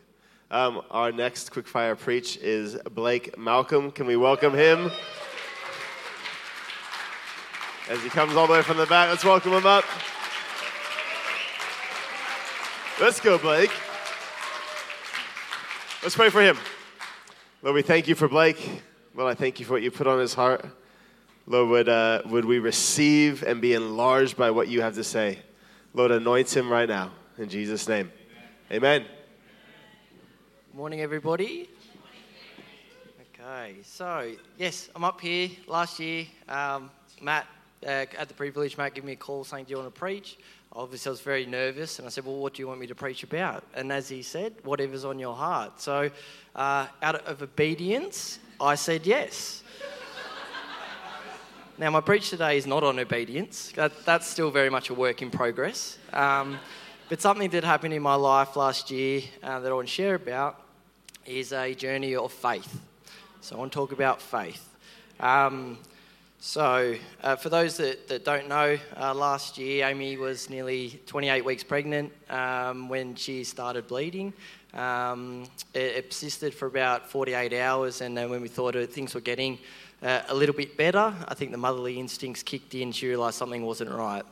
Um, 0.50 0.82
our 0.90 1.12
next 1.12 1.54
quickfire 1.54 1.96
preach 1.96 2.38
is 2.38 2.76
Blake 2.96 3.38
Malcolm. 3.38 3.92
Can 3.92 4.08
we 4.08 4.16
welcome 4.16 4.56
him? 4.56 4.90
As 7.88 8.02
he 8.02 8.10
comes 8.10 8.36
all 8.36 8.48
the 8.48 8.54
way 8.54 8.64
from 8.64 8.78
the 8.78 8.88
back, 8.88 9.12
let's 9.12 9.24
welcome 9.24 9.52
him 9.52 9.68
up. 9.68 9.86
Let's 13.02 13.20
go, 13.20 13.40
Blake. 13.40 13.72
Let's 16.04 16.16
pray 16.16 16.30
for 16.30 16.44
him. 16.44 16.58
Lord, 17.64 17.74
we 17.74 17.82
thank 17.82 18.08
you 18.08 18.14
for 18.14 18.28
Blake. 18.28 18.84
Lord, 19.16 19.32
I 19.32 19.34
thank 19.34 19.60
you 19.60 19.66
for 19.66 19.74
what 19.74 19.82
you 19.82 19.90
put 19.90 20.06
on 20.06 20.20
his 20.20 20.36
heart. 20.36 20.64
Lord, 21.48 21.70
would, 21.70 21.90
uh, 21.90 22.22
would 22.28 22.46
we 22.46 22.60
receive 22.60 23.42
and 23.42 23.60
be 23.60 23.74
enlarged 23.74 24.38
by 24.38 24.52
what 24.52 24.68
you 24.68 24.82
have 24.82 24.94
to 24.94 25.04
say? 25.04 25.40
Lord, 25.96 26.12
anoint 26.12 26.56
him 26.56 26.70
right 26.72 26.88
now. 26.88 27.12
In 27.40 27.50
Jesus' 27.50 27.88
name. 27.88 28.12
Amen. 28.72 29.02
Amen. 29.02 29.12
Morning, 30.72 31.02
everybody. 31.02 31.70
Okay, 33.34 33.78
so 33.82 34.32
yes, 34.56 34.90
I'm 34.96 35.04
up 35.04 35.20
here. 35.20 35.50
Last 35.68 36.00
year, 36.00 36.28
um, 36.48 36.92
Matt, 37.20 37.48
uh, 37.86 38.06
at 38.18 38.28
the 38.28 38.34
privilege, 38.34 38.78
Matt 38.78 38.94
gave 38.94 39.04
me 39.04 39.14
a 39.14 39.16
call 39.16 39.44
saying, 39.44 39.66
Do 39.66 39.72
you 39.72 39.78
want 39.78 39.94
to 39.94 40.00
preach? 40.00 40.38
Obviously, 40.72 41.10
I 41.10 41.12
was 41.12 41.22
very 41.22 41.46
nervous, 41.46 42.00
and 42.00 42.08
I 42.08 42.10
said, 42.10 42.26
Well, 42.26 42.38
what 42.38 42.56
do 42.56 42.62
you 42.62 42.68
want 42.68 42.80
me 42.80 42.88
to 42.88 42.96
preach 42.96 43.24
about? 43.24 43.64
And 43.76 43.92
as 43.92 44.10
he 44.10 44.22
said, 44.22 44.54
Whatever's 44.64 45.06
on 45.06 45.20
your 45.20 45.36
heart. 45.36 45.82
So, 45.82 46.10
uh, 46.56 46.88
out 47.02 47.16
of 47.28 47.42
obedience, 47.42 48.40
I 48.60 48.76
said 48.76 49.06
yes. 49.06 49.64
now, 51.78 51.90
my 51.90 52.02
preach 52.02 52.30
today 52.30 52.58
is 52.58 52.66
not 52.66 52.84
on 52.84 53.00
obedience, 53.00 53.72
that, 53.76 54.06
that's 54.06 54.28
still 54.28 54.52
very 54.52 54.70
much 54.70 54.90
a 54.90 54.94
work 54.94 55.22
in 55.22 55.30
progress. 55.30 55.98
Um, 56.12 56.60
but 57.10 57.22
something 57.22 57.50
that 57.52 57.64
happened 57.64 57.94
in 57.94 58.02
my 58.02 58.16
life 58.16 58.56
last 58.56 58.90
year 58.90 59.22
uh, 59.44 59.60
that 59.60 59.72
I 59.72 59.76
want 59.76 59.88
to 59.88 59.94
share 59.94 60.16
about 60.16 60.60
is 61.26 61.54
a 61.54 61.74
journey 61.76 62.16
of 62.16 62.32
faith. 62.32 62.82
So 63.42 63.56
I 63.56 63.60
want 63.60 63.72
to 63.72 63.76
talk 63.76 63.92
about 63.92 64.22
faith. 64.22 64.68
Um, 65.20 65.78
so, 66.46 66.94
uh, 67.24 67.38
for 67.38 67.48
those 67.48 67.78
that, 67.78 68.10
that 68.10 68.26
don't 68.26 68.50
know, 68.50 68.78
uh, 69.00 69.14
last 69.14 69.58
year 69.58 69.88
Amy 69.88 70.18
was 70.18 70.50
nearly 70.50 71.00
28 71.06 71.46
weeks 71.46 71.64
pregnant 71.64 72.12
um, 72.30 72.90
when 72.90 73.16
she 73.16 73.46
started 73.46 73.88
bleeding. 73.88 74.34
Um, 74.74 75.46
it, 75.74 75.96
it, 75.96 76.10
persisted 76.10 76.54
for 76.54 76.66
about 76.66 77.10
48 77.10 77.54
hours, 77.54 78.02
and 78.02 78.18
then 78.18 78.30
when 78.30 78.42
we 78.42 78.50
thought 78.50 78.76
things 78.90 79.16
were 79.16 79.22
getting 79.22 79.58
uh, 80.02 80.24
a 80.28 80.36
little 80.36 80.54
bit 80.54 80.76
better, 80.76 81.14
I 81.30 81.34
think 81.34 81.52
the 81.52 81.58
motherly 81.58 81.98
instincts 81.98 82.44
kicked 82.44 82.76
in. 82.76 82.92
She 82.92 83.08
realised 83.08 83.38
something 83.38 83.64
wasn't 83.64 83.92
right. 83.92 84.24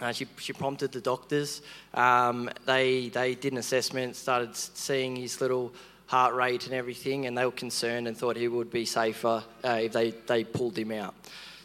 Uh, 0.00 0.12
she, 0.12 0.28
she 0.38 0.52
prompted 0.52 0.92
the 0.92 1.00
doctors. 1.00 1.62
Um, 1.94 2.48
they, 2.64 3.08
they 3.08 3.34
did 3.34 3.50
an 3.50 3.58
assessment, 3.58 4.14
started 4.14 4.54
seeing 4.54 5.16
his 5.16 5.40
little 5.40 5.72
heart 6.10 6.34
rate 6.34 6.64
and 6.64 6.74
everything, 6.74 7.26
and 7.26 7.38
they 7.38 7.44
were 7.44 7.52
concerned 7.52 8.08
and 8.08 8.16
thought 8.16 8.34
he 8.34 8.48
would 8.48 8.68
be 8.68 8.84
safer 8.84 9.44
uh, 9.64 9.78
if 9.82 9.92
they, 9.92 10.10
they 10.26 10.42
pulled 10.42 10.76
him 10.76 10.90
out. 10.90 11.14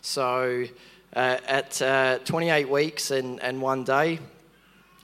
So 0.01 0.65
uh, 1.15 1.37
at 1.47 1.81
uh, 1.81 2.19
28 2.25 2.69
weeks 2.69 3.09
and, 3.09 3.41
and 3.41 3.59
one 3.59 3.83
day, 3.83 4.19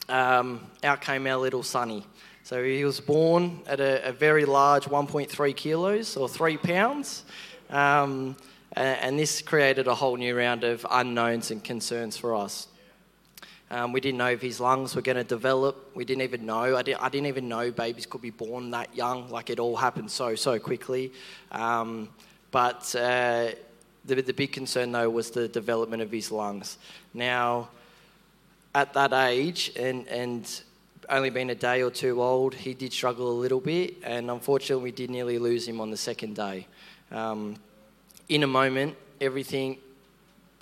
um, 0.10 0.62
out 0.84 1.02
came 1.02 1.26
our 1.26 1.38
little 1.38 1.64
Sonny. 1.64 2.06
So 2.44 2.64
he 2.64 2.86
was 2.86 3.00
born 3.00 3.62
at 3.66 3.80
a, 3.80 4.10
a 4.10 4.12
very 4.12 4.46
large 4.46 4.86
1.3 4.86 5.56
kilos 5.56 6.16
or 6.16 6.30
three 6.30 6.58
pounds. 6.58 7.24
Um, 7.72 8.36
and 8.74 9.18
this 9.18 9.42
created 9.42 9.88
a 9.88 9.96
whole 9.96 10.18
new 10.18 10.38
round 10.38 10.64
of 10.64 10.86
unknowns 10.92 11.50
and 11.50 11.64
concerns 11.64 12.16
for 12.16 12.36
us. 12.36 12.68
Um, 13.72 13.94
we 13.94 14.02
didn't 14.02 14.18
know 14.18 14.30
if 14.32 14.42
his 14.42 14.60
lungs 14.60 14.98
were 14.98 15.02
going 15.02 15.16
to 15.16 15.24
develop. 15.24 15.96
We 15.96 16.04
didn't 16.04 16.24
even 16.24 16.46
know. 16.46 16.76
I, 16.76 16.82
did, 16.82 16.98
I 17.00 17.08
didn't 17.08 17.28
even 17.28 17.48
know 17.48 17.72
babies 17.72 18.06
could 18.06 18.22
be 18.22 18.30
born 18.30 18.70
that 18.72 18.94
young. 18.94 19.30
Like 19.30 19.50
it 19.50 19.60
all 19.60 19.78
happened 19.78 20.12
so, 20.12 20.36
so 20.36 20.60
quickly. 20.60 21.14
Um, 21.54 22.10
but 22.52 22.94
uh, 22.96 23.52
the, 24.04 24.16
the 24.16 24.34
big 24.34 24.52
concern, 24.52 24.92
though, 24.92 25.10
was 25.10 25.32
the 25.32 25.48
development 25.48 26.02
of 26.02 26.12
his 26.12 26.34
lungs. 26.34 26.80
Now, 27.14 27.70
at 28.76 28.94
that 28.94 29.14
age, 29.14 29.72
and, 29.78 30.06
and 30.10 30.62
only 31.08 31.30
being 31.30 31.50
a 31.50 31.56
day 31.56 31.82
or 31.82 31.92
two 31.92 32.22
old, 32.22 32.54
he 32.54 32.74
did 32.74 32.92
struggle 32.92 33.32
a 33.32 33.38
little 33.40 33.62
bit. 33.62 33.96
And 34.04 34.30
unfortunately, 34.30 34.84
we 34.84 34.92
did 34.92 35.10
nearly 35.10 35.40
lose 35.40 35.66
him 35.66 35.80
on 35.80 35.92
the 35.92 35.98
second 35.98 36.36
day. 36.36 36.68
Um, 37.10 37.56
in 38.28 38.44
a 38.44 38.48
moment, 38.48 38.98
everything 39.22 39.78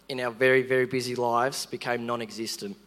in 0.10 0.20
our 0.20 0.32
very, 0.32 0.62
very 0.62 0.86
busy 0.86 1.16
lives 1.16 1.66
became 1.66 2.06
non 2.06 2.22
existent. 2.22 2.78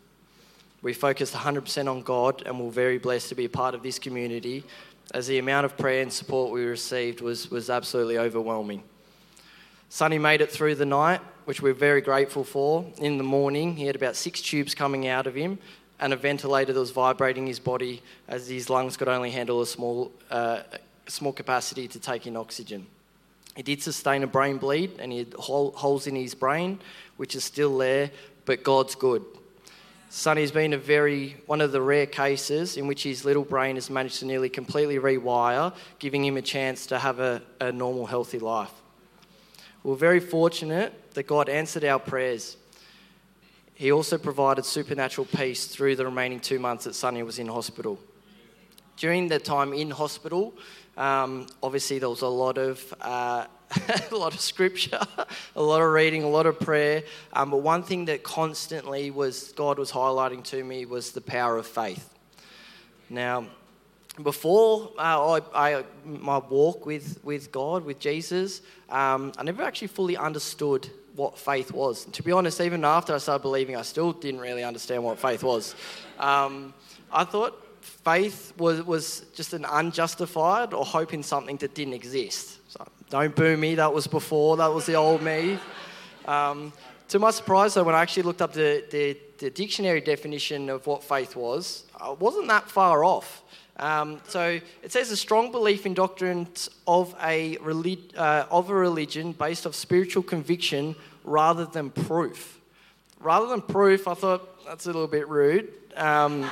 We 0.82 0.92
focused 0.92 1.32
100% 1.32 1.88
on 1.88 2.02
God 2.02 2.42
and 2.44 2.58
we're 2.58 2.70
very 2.70 2.98
blessed 2.98 3.28
to 3.28 3.34
be 3.36 3.44
a 3.44 3.48
part 3.48 3.74
of 3.74 3.82
this 3.84 4.00
community 4.00 4.64
as 5.14 5.28
the 5.28 5.38
amount 5.38 5.64
of 5.64 5.76
prayer 5.76 6.02
and 6.02 6.12
support 6.12 6.52
we 6.52 6.64
received 6.64 7.20
was, 7.20 7.50
was 7.50 7.70
absolutely 7.70 8.18
overwhelming. 8.18 8.82
Sonny 9.88 10.18
made 10.18 10.40
it 10.40 10.50
through 10.50 10.74
the 10.74 10.86
night, 10.86 11.20
which 11.44 11.60
we're 11.60 11.74
very 11.74 12.00
grateful 12.00 12.44
for. 12.44 12.84
In 12.98 13.18
the 13.18 13.24
morning, 13.24 13.76
he 13.76 13.86
had 13.86 13.94
about 13.94 14.16
six 14.16 14.40
tubes 14.40 14.74
coming 14.74 15.06
out 15.06 15.26
of 15.26 15.34
him 15.34 15.58
and 16.00 16.12
a 16.12 16.16
ventilator 16.16 16.72
that 16.72 16.80
was 16.80 16.90
vibrating 16.90 17.46
his 17.46 17.60
body 17.60 18.02
as 18.26 18.48
his 18.48 18.68
lungs 18.68 18.96
could 18.96 19.08
only 19.08 19.30
handle 19.30 19.60
a 19.60 19.66
small, 19.66 20.10
uh, 20.30 20.62
small 21.06 21.32
capacity 21.32 21.86
to 21.88 22.00
take 22.00 22.26
in 22.26 22.36
oxygen. 22.36 22.86
He 23.54 23.62
did 23.62 23.82
sustain 23.82 24.22
a 24.22 24.26
brain 24.26 24.56
bleed 24.56 24.98
and 24.98 25.12
he 25.12 25.18
had 25.18 25.34
holes 25.34 26.06
in 26.06 26.16
his 26.16 26.34
brain, 26.34 26.80
which 27.18 27.36
is 27.36 27.44
still 27.44 27.76
there, 27.76 28.10
but 28.46 28.64
God's 28.64 28.94
good. 28.94 29.24
Sonny's 30.14 30.52
been 30.52 30.74
a 30.74 30.78
very 30.78 31.36
one 31.46 31.62
of 31.62 31.72
the 31.72 31.80
rare 31.80 32.04
cases 32.04 32.76
in 32.76 32.86
which 32.86 33.02
his 33.02 33.24
little 33.24 33.44
brain 33.44 33.76
has 33.76 33.88
managed 33.88 34.18
to 34.18 34.26
nearly 34.26 34.50
completely 34.50 34.98
rewire, 34.98 35.74
giving 35.98 36.22
him 36.22 36.36
a 36.36 36.42
chance 36.42 36.84
to 36.88 36.98
have 36.98 37.18
a, 37.18 37.40
a 37.62 37.72
normal, 37.72 38.04
healthy 38.04 38.38
life. 38.38 38.70
We're 39.82 39.96
very 39.96 40.20
fortunate 40.20 41.14
that 41.14 41.22
God 41.22 41.48
answered 41.48 41.82
our 41.82 41.98
prayers. 41.98 42.58
He 43.72 43.90
also 43.90 44.18
provided 44.18 44.66
supernatural 44.66 45.26
peace 45.34 45.64
through 45.64 45.96
the 45.96 46.04
remaining 46.04 46.40
two 46.40 46.58
months 46.58 46.84
that 46.84 46.94
Sonny 46.94 47.22
was 47.22 47.38
in 47.38 47.46
hospital. 47.46 47.98
During 48.98 49.28
the 49.28 49.38
time 49.38 49.72
in 49.72 49.90
hospital, 49.90 50.52
um, 50.98 51.46
obviously 51.62 51.98
there 51.98 52.10
was 52.10 52.20
a 52.20 52.28
lot 52.28 52.58
of 52.58 52.94
uh, 53.00 53.46
a 54.10 54.14
lot 54.14 54.34
of 54.34 54.40
scripture, 54.40 55.00
a 55.56 55.62
lot 55.62 55.80
of 55.80 55.90
reading, 55.90 56.22
a 56.22 56.28
lot 56.28 56.46
of 56.46 56.58
prayer. 56.58 57.02
Um, 57.32 57.50
but 57.50 57.58
one 57.58 57.82
thing 57.82 58.06
that 58.06 58.22
constantly 58.22 59.10
was 59.10 59.52
God 59.52 59.78
was 59.78 59.92
highlighting 59.92 60.44
to 60.44 60.62
me 60.62 60.84
was 60.84 61.12
the 61.12 61.20
power 61.20 61.56
of 61.56 61.66
faith. 61.66 62.08
Now, 63.08 63.46
before 64.22 64.90
uh, 64.98 65.40
I, 65.54 65.78
I, 65.78 65.84
my 66.04 66.38
walk 66.38 66.84
with, 66.84 67.18
with 67.22 67.50
God, 67.50 67.84
with 67.84 67.98
Jesus, 67.98 68.60
um, 68.90 69.32
I 69.38 69.42
never 69.42 69.62
actually 69.62 69.88
fully 69.88 70.16
understood 70.16 70.90
what 71.14 71.38
faith 71.38 71.72
was. 71.72 72.04
And 72.04 72.14
to 72.14 72.22
be 72.22 72.32
honest, 72.32 72.60
even 72.60 72.84
after 72.84 73.14
I 73.14 73.18
started 73.18 73.42
believing, 73.42 73.76
I 73.76 73.82
still 73.82 74.12
didn't 74.12 74.40
really 74.40 74.64
understand 74.64 75.04
what 75.04 75.18
faith 75.18 75.42
was. 75.42 75.74
Um, 76.18 76.74
I 77.10 77.24
thought 77.24 77.58
faith 77.80 78.52
was, 78.58 78.82
was 78.82 79.24
just 79.34 79.52
an 79.52 79.64
unjustified 79.68 80.72
or 80.74 80.84
hope 80.84 81.14
in 81.14 81.22
something 81.22 81.56
that 81.58 81.74
didn't 81.74 81.94
exist. 81.94 82.58
So 82.70 82.86
don't 83.12 83.36
boo 83.36 83.58
me, 83.58 83.74
that 83.74 83.92
was 83.92 84.06
before, 84.06 84.56
that 84.56 84.72
was 84.72 84.86
the 84.86 84.94
old 84.94 85.20
me. 85.20 85.58
Um, 86.24 86.72
to 87.08 87.18
my 87.18 87.30
surprise, 87.30 87.74
though, 87.74 87.84
when 87.84 87.94
I 87.94 88.00
actually 88.00 88.22
looked 88.22 88.40
up 88.40 88.54
the, 88.54 88.86
the, 88.90 89.18
the, 89.36 89.50
dictionary 89.50 90.00
definition 90.00 90.70
of 90.70 90.86
what 90.86 91.04
faith 91.04 91.36
was, 91.36 91.84
I 92.00 92.08
wasn't 92.12 92.48
that 92.48 92.70
far 92.70 93.04
off. 93.04 93.42
Um, 93.76 94.22
so 94.28 94.58
it 94.82 94.92
says 94.92 95.10
a 95.10 95.16
strong 95.18 95.52
belief 95.52 95.84
in 95.84 95.92
doctrines 95.92 96.70
of 96.86 97.14
a, 97.22 97.58
relig- 97.58 98.16
uh, 98.16 98.46
of 98.50 98.70
a 98.70 98.74
religion 98.74 99.32
based 99.32 99.66
off 99.66 99.74
spiritual 99.74 100.22
conviction 100.22 100.96
rather 101.22 101.66
than 101.66 101.90
proof. 101.90 102.62
rather 103.20 103.46
than 103.46 103.60
proof, 103.60 104.08
I 104.08 104.14
thought 104.14 104.64
that's 104.64 104.86
a 104.86 104.88
little 104.88 105.06
bit 105.06 105.28
rude. 105.28 105.70
Um, 105.96 106.48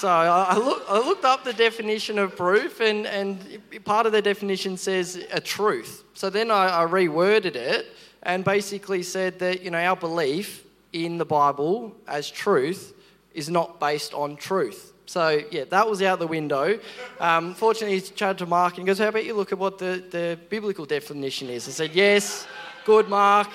so 0.00 0.08
I, 0.08 0.56
look, 0.56 0.82
I 0.88 0.98
looked 0.98 1.26
up 1.26 1.44
the 1.44 1.52
definition 1.52 2.18
of 2.18 2.34
proof, 2.34 2.80
and, 2.80 3.06
and 3.06 3.60
part 3.84 4.06
of 4.06 4.12
the 4.12 4.22
definition 4.22 4.78
says 4.78 5.22
a 5.30 5.40
truth. 5.42 6.04
So 6.14 6.30
then 6.30 6.50
I, 6.50 6.82
I 6.82 6.86
reworded 6.86 7.54
it 7.54 7.94
and 8.22 8.42
basically 8.42 9.02
said 9.02 9.38
that 9.40 9.62
you 9.62 9.70
know 9.70 9.78
our 9.78 9.96
belief 9.96 10.64
in 10.94 11.18
the 11.18 11.26
Bible 11.26 11.94
as 12.08 12.30
truth 12.30 12.94
is 13.34 13.50
not 13.50 13.78
based 13.78 14.14
on 14.14 14.36
truth. 14.36 14.94
So 15.04 15.42
yeah, 15.50 15.64
that 15.68 15.86
was 15.86 16.00
out 16.00 16.18
the 16.18 16.26
window. 16.26 16.80
Um, 17.20 17.54
fortunately, 17.54 17.98
he 17.98 18.00
chatted 18.00 18.38
to 18.38 18.46
Mark 18.46 18.78
and 18.78 18.86
goes, 18.86 18.98
"How 18.98 19.08
about 19.08 19.26
you 19.26 19.34
look 19.34 19.52
at 19.52 19.58
what 19.58 19.76
the, 19.76 20.02
the 20.10 20.38
biblical 20.48 20.86
definition 20.86 21.50
is?" 21.50 21.68
I 21.68 21.72
said, 21.72 21.90
"Yes, 21.94 22.46
good, 22.86 23.06
Mark 23.10 23.50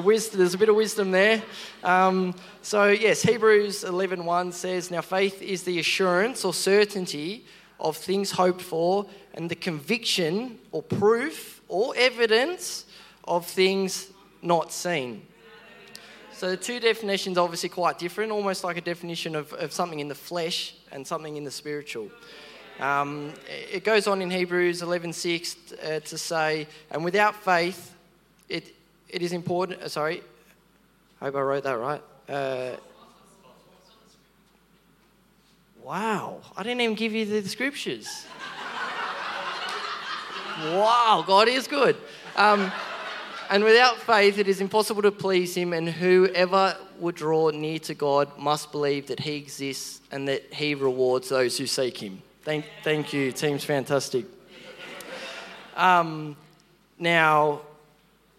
wisdom, 0.00 0.38
there's 0.38 0.54
a 0.54 0.58
bit 0.58 0.68
of 0.68 0.76
wisdom 0.76 1.10
there. 1.10 1.42
Um, 1.82 2.34
so, 2.62 2.88
yes, 2.88 3.22
Hebrews 3.22 3.84
11.1 3.84 4.52
says, 4.52 4.90
Now 4.90 5.00
faith 5.00 5.42
is 5.42 5.62
the 5.62 5.78
assurance 5.78 6.44
or 6.44 6.54
certainty 6.54 7.44
of 7.80 7.96
things 7.96 8.30
hoped 8.30 8.62
for 8.62 9.06
and 9.34 9.50
the 9.50 9.54
conviction 9.54 10.58
or 10.72 10.82
proof 10.82 11.60
or 11.68 11.94
evidence 11.96 12.86
of 13.24 13.46
things 13.46 14.10
not 14.42 14.72
seen. 14.72 15.26
So 16.32 16.50
the 16.50 16.56
two 16.56 16.80
definitions 16.80 17.38
are 17.38 17.44
obviously 17.44 17.68
quite 17.68 17.98
different, 17.98 18.32
almost 18.32 18.64
like 18.64 18.76
a 18.76 18.80
definition 18.80 19.36
of, 19.36 19.52
of 19.52 19.72
something 19.72 20.00
in 20.00 20.08
the 20.08 20.14
flesh 20.14 20.74
and 20.90 21.06
something 21.06 21.36
in 21.36 21.44
the 21.44 21.50
spiritual. 21.50 22.10
Um, 22.80 23.32
it 23.48 23.84
goes 23.84 24.08
on 24.08 24.20
in 24.20 24.30
Hebrews 24.30 24.82
11.6 24.82 25.72
uh, 25.72 26.00
to 26.00 26.18
say, 26.18 26.66
and 26.90 27.04
without 27.04 27.36
faith, 27.36 27.94
it, 28.48 28.74
it 29.08 29.22
is 29.22 29.32
important. 29.32 29.82
Uh, 29.82 29.88
sorry, 29.88 30.22
I 31.20 31.26
hope 31.26 31.36
I 31.36 31.40
wrote 31.40 31.64
that 31.64 31.78
right. 31.78 32.02
Uh, 32.28 32.76
wow, 35.82 36.40
I 36.56 36.62
didn't 36.62 36.80
even 36.80 36.96
give 36.96 37.12
you 37.12 37.24
the 37.24 37.48
scriptures. 37.48 38.26
wow, 40.62 41.24
God 41.26 41.48
is 41.48 41.66
good. 41.66 41.96
Um, 42.36 42.72
and 43.50 43.62
without 43.62 43.98
faith, 43.98 44.38
it 44.38 44.48
is 44.48 44.60
impossible 44.60 45.02
to 45.02 45.12
please 45.12 45.54
Him, 45.54 45.72
and 45.72 45.88
whoever 45.88 46.76
would 46.98 47.14
draw 47.14 47.50
near 47.50 47.78
to 47.80 47.94
God 47.94 48.38
must 48.38 48.72
believe 48.72 49.08
that 49.08 49.20
He 49.20 49.36
exists 49.36 50.00
and 50.10 50.26
that 50.28 50.52
He 50.52 50.74
rewards 50.74 51.28
those 51.28 51.58
who 51.58 51.66
seek 51.66 51.98
Him. 51.98 52.22
Thank, 52.42 52.66
thank 52.82 53.12
you. 53.12 53.32
Team's 53.32 53.64
fantastic. 53.64 54.26
Um, 55.76 56.36
now, 56.98 57.62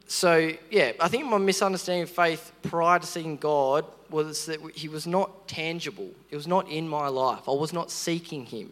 so 0.07 0.51
yeah, 0.69 0.91
I 0.99 1.07
think 1.07 1.25
my 1.25 1.37
misunderstanding 1.37 2.03
of 2.03 2.09
faith 2.09 2.51
prior 2.63 2.99
to 2.99 3.05
seeing 3.05 3.37
God 3.37 3.85
was 4.09 4.45
that 4.45 4.59
He 4.75 4.87
was 4.87 5.07
not 5.07 5.47
tangible. 5.47 6.11
It 6.29 6.35
was 6.35 6.47
not 6.47 6.69
in 6.69 6.87
my 6.87 7.07
life. 7.07 7.47
I 7.47 7.51
was 7.51 7.73
not 7.73 7.89
seeking 7.89 8.45
Him. 8.45 8.71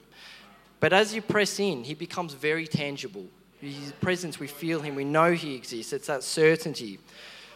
But 0.79 0.93
as 0.93 1.13
you 1.15 1.21
press 1.21 1.59
in, 1.59 1.83
He 1.83 1.93
becomes 1.95 2.33
very 2.33 2.67
tangible. 2.67 3.25
His 3.59 3.93
presence, 4.01 4.39
we 4.39 4.47
feel 4.47 4.81
Him, 4.81 4.95
we 4.95 5.05
know 5.05 5.31
He 5.31 5.55
exists. 5.55 5.93
It's 5.93 6.07
that 6.07 6.23
certainty. 6.23 6.99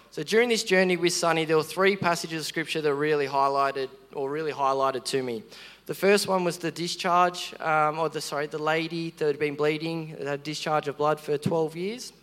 So 0.10 0.24
during 0.24 0.50
this 0.50 0.64
journey 0.64 0.98
with 0.98 1.14
Sonny, 1.14 1.46
there 1.46 1.58
were 1.58 1.64
three 1.64 1.96
passages 1.96 2.42
of 2.42 2.48
Scripture 2.48 2.82
that 2.82 2.94
really 2.94 3.28
highlighted, 3.28 3.90
or 4.14 4.30
really 4.30 4.54
highlighted 4.54 5.04
to 5.06 5.22
me. 5.22 5.44
The 5.86 5.94
first 5.94 6.28
one 6.28 6.44
was 6.44 6.58
the 6.58 6.72
discharge, 6.72 7.54
um, 7.60 8.00
or 8.00 8.10
the 8.10 8.22
sorry, 8.22 8.48
the 8.48 8.58
lady 8.58 9.14
that 9.18 9.26
had 9.26 9.40
been 9.40 9.56
bleeding, 9.56 10.18
had 10.22 10.44
discharge 10.44 10.88
of 10.88 10.98
blood 10.98 11.20
for 11.20 11.38
12 11.38 11.76
years. 11.76 12.14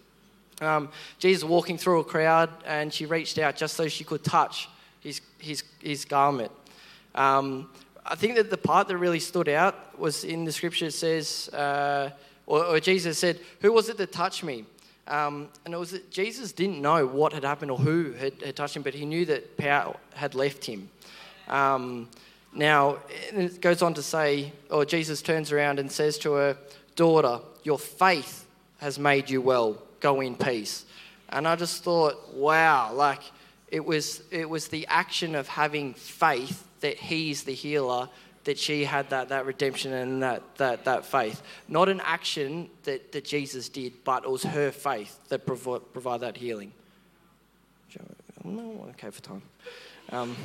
Um, 0.64 0.88
Jesus 1.18 1.44
walking 1.44 1.78
through 1.78 2.00
a 2.00 2.04
crowd, 2.04 2.50
and 2.64 2.92
she 2.92 3.06
reached 3.06 3.38
out 3.38 3.56
just 3.56 3.74
so 3.74 3.88
she 3.88 4.04
could 4.04 4.24
touch 4.24 4.68
his, 5.00 5.20
his, 5.38 5.62
his 5.80 6.04
garment. 6.04 6.50
Um, 7.14 7.70
I 8.06 8.14
think 8.16 8.36
that 8.36 8.50
the 8.50 8.58
part 8.58 8.88
that 8.88 8.96
really 8.96 9.20
stood 9.20 9.48
out 9.48 9.98
was 9.98 10.24
in 10.24 10.44
the 10.44 10.52
scripture, 10.52 10.86
it 10.86 10.92
says, 10.92 11.48
uh, 11.52 12.10
or, 12.46 12.64
or, 12.64 12.80
Jesus 12.80 13.18
said, 13.18 13.40
Who 13.60 13.72
was 13.72 13.88
it 13.88 13.96
that 13.96 14.12
touched 14.12 14.44
me? 14.44 14.64
Um, 15.06 15.48
and 15.64 15.74
it 15.74 15.76
was 15.76 15.92
that 15.92 16.10
Jesus 16.10 16.52
didn't 16.52 16.80
know 16.80 17.06
what 17.06 17.32
had 17.32 17.44
happened 17.44 17.70
or 17.70 17.78
who 17.78 18.12
had, 18.12 18.42
had 18.42 18.56
touched 18.56 18.76
him, 18.76 18.82
but 18.82 18.94
he 18.94 19.04
knew 19.04 19.24
that 19.26 19.56
power 19.56 19.96
had 20.14 20.34
left 20.34 20.64
him. 20.64 20.88
Um, 21.48 22.08
now, 22.54 22.98
it 23.32 23.60
goes 23.60 23.82
on 23.82 23.94
to 23.94 24.02
say, 24.02 24.52
or 24.70 24.84
Jesus 24.84 25.20
turns 25.20 25.52
around 25.52 25.78
and 25.78 25.90
says 25.90 26.18
to 26.18 26.32
her, 26.32 26.56
Daughter, 26.96 27.40
your 27.64 27.78
faith 27.78 28.46
has 28.78 28.98
made 28.98 29.28
you 29.28 29.40
well 29.40 29.78
go 30.04 30.20
in 30.20 30.36
peace. 30.36 30.84
And 31.30 31.48
I 31.48 31.56
just 31.56 31.82
thought, 31.82 32.34
wow, 32.34 32.92
like 32.92 33.22
it 33.68 33.82
was, 33.82 34.22
it 34.30 34.48
was 34.48 34.68
the 34.68 34.86
action 34.86 35.34
of 35.34 35.48
having 35.48 35.94
faith 35.94 36.62
that 36.80 36.98
he's 36.98 37.44
the 37.44 37.54
healer 37.54 38.10
that 38.44 38.58
she 38.58 38.84
had 38.84 39.08
that, 39.08 39.30
that 39.30 39.46
redemption 39.46 39.94
and 39.94 40.22
that, 40.22 40.42
that, 40.56 40.84
that 40.84 41.06
faith. 41.06 41.42
Not 41.68 41.88
an 41.88 42.02
action 42.04 42.68
that, 42.82 43.12
that 43.12 43.24
Jesus 43.24 43.70
did, 43.70 44.04
but 44.04 44.24
it 44.24 44.30
was 44.30 44.42
her 44.42 44.70
faith 44.70 45.18
that 45.30 45.46
provided 45.46 45.90
provide 45.94 46.20
that 46.20 46.36
healing. 46.36 46.72
No, 48.44 48.86
okay 48.90 49.08
for 49.08 49.22
time. 49.22 49.42
Um, 50.10 50.36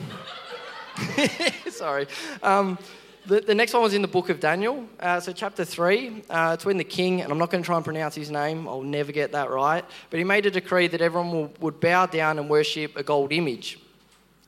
sorry. 1.70 2.08
Um, 2.42 2.78
the, 3.26 3.42
the 3.42 3.56
next 3.56 3.74
one 3.74 3.84
was 3.84 3.94
in 3.94 4.02
the 4.02 4.08
book 4.08 4.30
of 4.30 4.40
Daniel. 4.40 4.88
Uh, 5.00 5.20
so, 5.20 5.32
chapter 5.32 5.66
3, 5.66 6.24
uh, 6.30 6.52
it's 6.54 6.66
when 6.66 6.78
the 6.78 6.84
king, 6.84 7.22
and 7.22 7.32
I'm 7.32 7.38
not 7.38 7.50
going 7.50 7.64
to 7.64 7.66
try 7.66 7.76
and 7.76 7.86
pronounce 7.86 8.16
his 8.16 8.32
name, 8.32 8.68
I'll 8.68 8.82
never 8.82 9.12
get 9.12 9.32
that 9.34 9.50
right, 9.50 9.84
but 10.10 10.18
he 10.18 10.24
made 10.24 10.46
a 10.46 10.52
decree 10.52 10.88
that 10.88 11.02
everyone 11.02 11.32
will, 11.32 11.54
would 11.60 11.80
bow 11.80 12.06
down 12.06 12.40
and 12.40 12.50
worship 12.50 12.96
a 12.96 13.04
gold 13.04 13.32
image. 13.32 13.80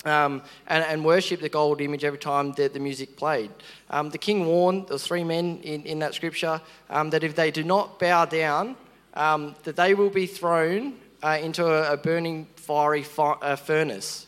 Um, 0.03 0.41
and, 0.65 0.83
and, 0.83 1.05
worship 1.05 1.41
the 1.41 1.49
gold 1.49 1.79
image 1.79 2.03
every 2.03 2.17
time 2.17 2.53
that 2.53 2.73
the 2.73 2.79
music 2.79 3.15
played. 3.17 3.51
Um, 3.91 4.09
the 4.09 4.17
king 4.17 4.47
warned, 4.47 4.87
there 4.87 4.97
three 4.97 5.23
men 5.23 5.59
in, 5.61 5.83
in 5.83 5.99
that 5.99 6.15
scripture, 6.15 6.59
um, 6.89 7.11
that 7.11 7.23
if 7.23 7.35
they 7.35 7.51
do 7.51 7.63
not 7.63 7.99
bow 7.99 8.25
down, 8.25 8.75
um, 9.13 9.53
that 9.61 9.75
they 9.75 9.93
will 9.93 10.09
be 10.09 10.25
thrown 10.25 10.95
uh, 11.21 11.37
into 11.39 11.67
a, 11.67 11.93
a, 11.93 11.97
burning 11.97 12.47
fiery 12.55 13.03
fi- 13.03 13.37
uh, 13.43 13.55
furnace. 13.55 14.25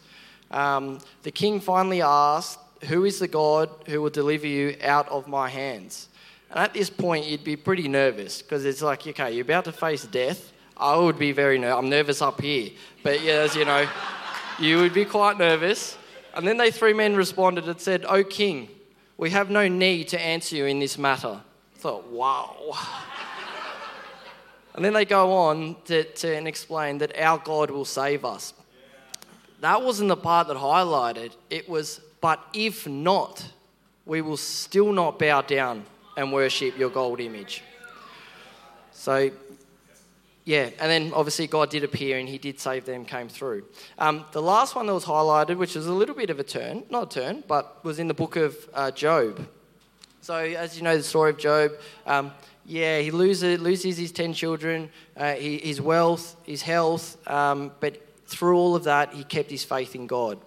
Um, 0.51 0.99
the 1.23 1.32
king 1.32 1.60
finally 1.60 2.03
asked 2.03 2.60
who 2.86 3.06
is 3.06 3.19
the 3.19 3.28
God 3.28 3.69
who 3.88 4.02
will 4.02 4.10
deliver 4.10 4.48
you 4.48 4.76
out 4.82 5.08
of 5.10 5.28
my 5.28 5.50
hands? 5.50 6.10
And 6.50 6.60
at 6.60 6.74
this 6.74 6.89
point, 6.89 7.26
you'd 7.26 7.43
be 7.43 7.56
pretty 7.56 7.88
nervous 7.88 8.41
because 8.41 8.63
it's 8.65 8.82
like, 8.82 9.08
okay, 9.08 9.32
you're 9.32 9.41
about 9.41 9.65
to 9.65 9.72
face 9.72 10.06
death. 10.06 10.52
I 10.78 10.96
would 10.98 11.17
be 11.17 11.32
very 11.32 11.58
nervous. 11.58 11.78
I'm 11.80 11.89
nervous 11.89 12.22
up 12.22 12.41
here. 12.41 12.72
But, 13.02 13.22
yes, 13.22 13.56
you 13.56 13.65
know, 13.65 13.88
you 14.60 14.78
would 14.78 14.93
be 14.93 15.06
quite 15.06 15.38
nervous. 15.38 15.98
And 16.36 16.48
then 16.48 16.58
they 16.58 16.72
three 16.72 16.93
men 16.93 17.15
responded 17.15 17.67
and 17.67 17.80
said, 17.80 18.06
O 18.06 18.24
king, 18.24 18.69
we 19.17 19.30
have 19.32 19.50
no 19.50 19.67
need 19.67 20.10
to 20.10 20.22
answer 20.22 20.56
you 20.56 20.65
in 20.65 20.80
this 20.80 20.98
matter. 20.98 21.41
I 21.76 21.78
thought, 21.78 22.08
wow. 22.08 22.78
and 24.76 24.84
then 24.84 24.93
they 24.93 25.06
go 25.06 25.34
on 25.34 25.76
to, 25.86 26.04
to 26.04 26.36
and 26.36 26.48
explain 26.48 27.00
that 27.00 27.19
our 27.19 27.38
God 27.38 27.72
will 27.72 27.86
save 27.86 28.26
us. 28.26 28.54
That 29.62 29.82
wasn't 29.82 30.10
the 30.10 30.17
part 30.17 30.48
that 30.50 30.58
highlighted. 30.58 31.36
It 31.50 31.69
was 31.69 32.02
but 32.23 32.41
if 32.53 32.88
not, 32.88 33.45
we 34.05 34.21
will 34.21 34.38
still 34.38 34.93
not 34.93 35.19
bow 35.19 35.41
down 35.41 35.83
and 36.15 36.31
worship 36.31 36.77
your 36.77 36.89
gold 36.89 37.19
image. 37.19 37.62
So, 38.93 39.29
yeah, 40.45 40.69
and 40.79 40.89
then 40.89 41.12
obviously 41.13 41.47
God 41.47 41.69
did 41.69 41.83
appear 41.83 42.17
and 42.17 42.29
he 42.29 42.38
did 42.38 42.62
save 42.62 42.86
them, 42.86 43.03
came 43.03 43.27
through. 43.27 43.65
Um, 43.99 44.23
the 44.31 44.41
last 44.41 44.73
one 44.73 44.86
that 44.86 44.93
was 44.93 45.03
highlighted, 45.03 45.57
which 45.57 45.75
was 45.75 45.86
a 45.86 45.91
little 45.91 46.15
bit 46.15 46.29
of 46.29 46.39
a 46.39 46.45
turn, 46.45 46.83
not 46.89 47.13
a 47.13 47.19
turn, 47.19 47.43
but 47.45 47.83
was 47.83 47.99
in 47.99 48.07
the 48.07 48.13
book 48.13 48.38
of 48.38 48.55
uh, 48.73 48.89
Job. 48.91 49.45
So, 50.21 50.38
as 50.38 50.77
you 50.77 50.83
know, 50.83 50.95
the 50.95 51.03
story 51.03 51.31
of 51.31 51.38
Job, 51.38 51.73
um, 52.07 52.31
yeah, 52.65 53.01
he 53.01 53.12
loses, 53.12 53.59
loses 53.59 53.97
his 53.97 54.13
10 54.13 54.33
children, 54.33 54.89
uh, 55.17 55.33
his 55.33 55.81
wealth, 55.81 56.38
his 56.45 56.62
health, 56.62 57.17
um, 57.27 57.73
but 57.81 58.01
through 58.27 58.55
all 58.55 58.77
of 58.77 58.86
that, 58.86 59.12
he 59.12 59.25
kept 59.25 59.51
his 59.51 59.65
faith 59.65 59.93
in 59.93 60.07
God. 60.07 60.39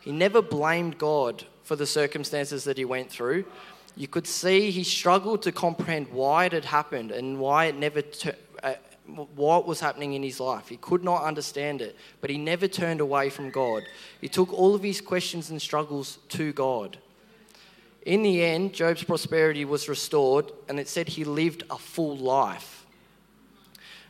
He 0.00 0.12
never 0.12 0.42
blamed 0.42 0.98
God 0.98 1.44
for 1.62 1.76
the 1.76 1.86
circumstances 1.86 2.64
that 2.64 2.78
he 2.78 2.84
went 2.84 3.10
through. 3.10 3.44
You 3.96 4.08
could 4.08 4.26
see 4.26 4.70
he 4.70 4.84
struggled 4.84 5.42
to 5.42 5.52
comprehend 5.52 6.08
why 6.08 6.46
it 6.46 6.52
had 6.52 6.64
happened 6.64 7.10
and 7.10 7.38
why 7.38 7.66
it 7.66 7.76
never 7.76 8.02
ter- 8.02 8.36
uh, 8.62 8.74
what 9.34 9.66
was 9.66 9.80
happening 9.80 10.14
in 10.14 10.22
his 10.22 10.40
life. 10.40 10.68
He 10.68 10.76
could 10.76 11.02
not 11.02 11.24
understand 11.24 11.82
it, 11.82 11.96
but 12.20 12.30
he 12.30 12.38
never 12.38 12.68
turned 12.68 13.00
away 13.00 13.28
from 13.28 13.50
God. 13.50 13.82
He 14.20 14.28
took 14.28 14.52
all 14.52 14.74
of 14.74 14.82
his 14.82 15.00
questions 15.00 15.50
and 15.50 15.60
struggles 15.60 16.18
to 16.30 16.52
God. 16.52 16.98
In 18.06 18.22
the 18.22 18.42
end, 18.42 18.72
Job's 18.72 19.02
prosperity 19.02 19.64
was 19.64 19.88
restored, 19.88 20.50
and 20.68 20.80
it 20.80 20.88
said 20.88 21.08
he 21.08 21.24
lived 21.24 21.64
a 21.68 21.76
full 21.76 22.16
life. 22.16 22.86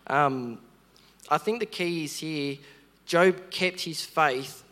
Um, 0.07 0.61
I 1.29 1.39
think 1.39 1.61
the 1.61 1.67
key 1.67 2.05
is 2.05 2.19
here 2.19 2.59
Job 3.07 3.51
kept 3.51 3.81
his 3.81 4.05
faith 4.05 4.63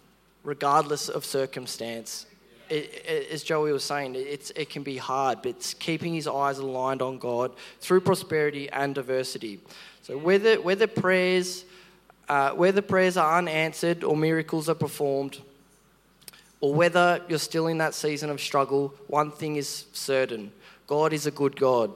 regardless 0.44 1.09
of 1.09 1.24
circumstance. 1.24 2.27
It, 2.68 3.03
it, 3.07 3.31
as 3.31 3.42
Joey 3.42 3.72
was 3.72 3.85
saying, 3.85 4.14
it's, 4.14 4.51
it 4.51 4.68
can 4.68 4.83
be 4.83 4.96
hard, 4.98 5.42
but 5.42 5.51
it's 5.51 5.74
keeping 5.74 6.14
his 6.14 6.27
eyes 6.27 6.59
aligned 6.59 7.01
on 7.01 7.18
God 7.18 7.53
through 7.81 8.01
prosperity 8.01 8.68
and 8.70 8.94
diversity. 8.94 9.61
So 10.03 10.18
whether, 10.18 10.61
whether 10.61 10.87
prayers 10.87 11.64
uh, 12.29 12.51
whether 12.51 12.83
prayers 12.83 13.16
are 13.16 13.38
unanswered 13.38 14.05
or 14.05 14.16
miracles 14.16 14.68
are 14.68 14.74
performed, 14.74 15.38
or 16.61 16.74
whether 16.74 17.22
you're 17.29 17.38
still 17.38 17.68
in 17.68 17.79
that 17.79 17.94
season 17.94 18.31
of 18.31 18.40
struggle, 18.40 18.92
one 19.07 19.31
thing 19.31 19.57
is 19.57 19.87
certain 19.92 20.53
God 20.87 21.12
is 21.12 21.27
a 21.27 21.31
good 21.31 21.57
God. 21.57 21.92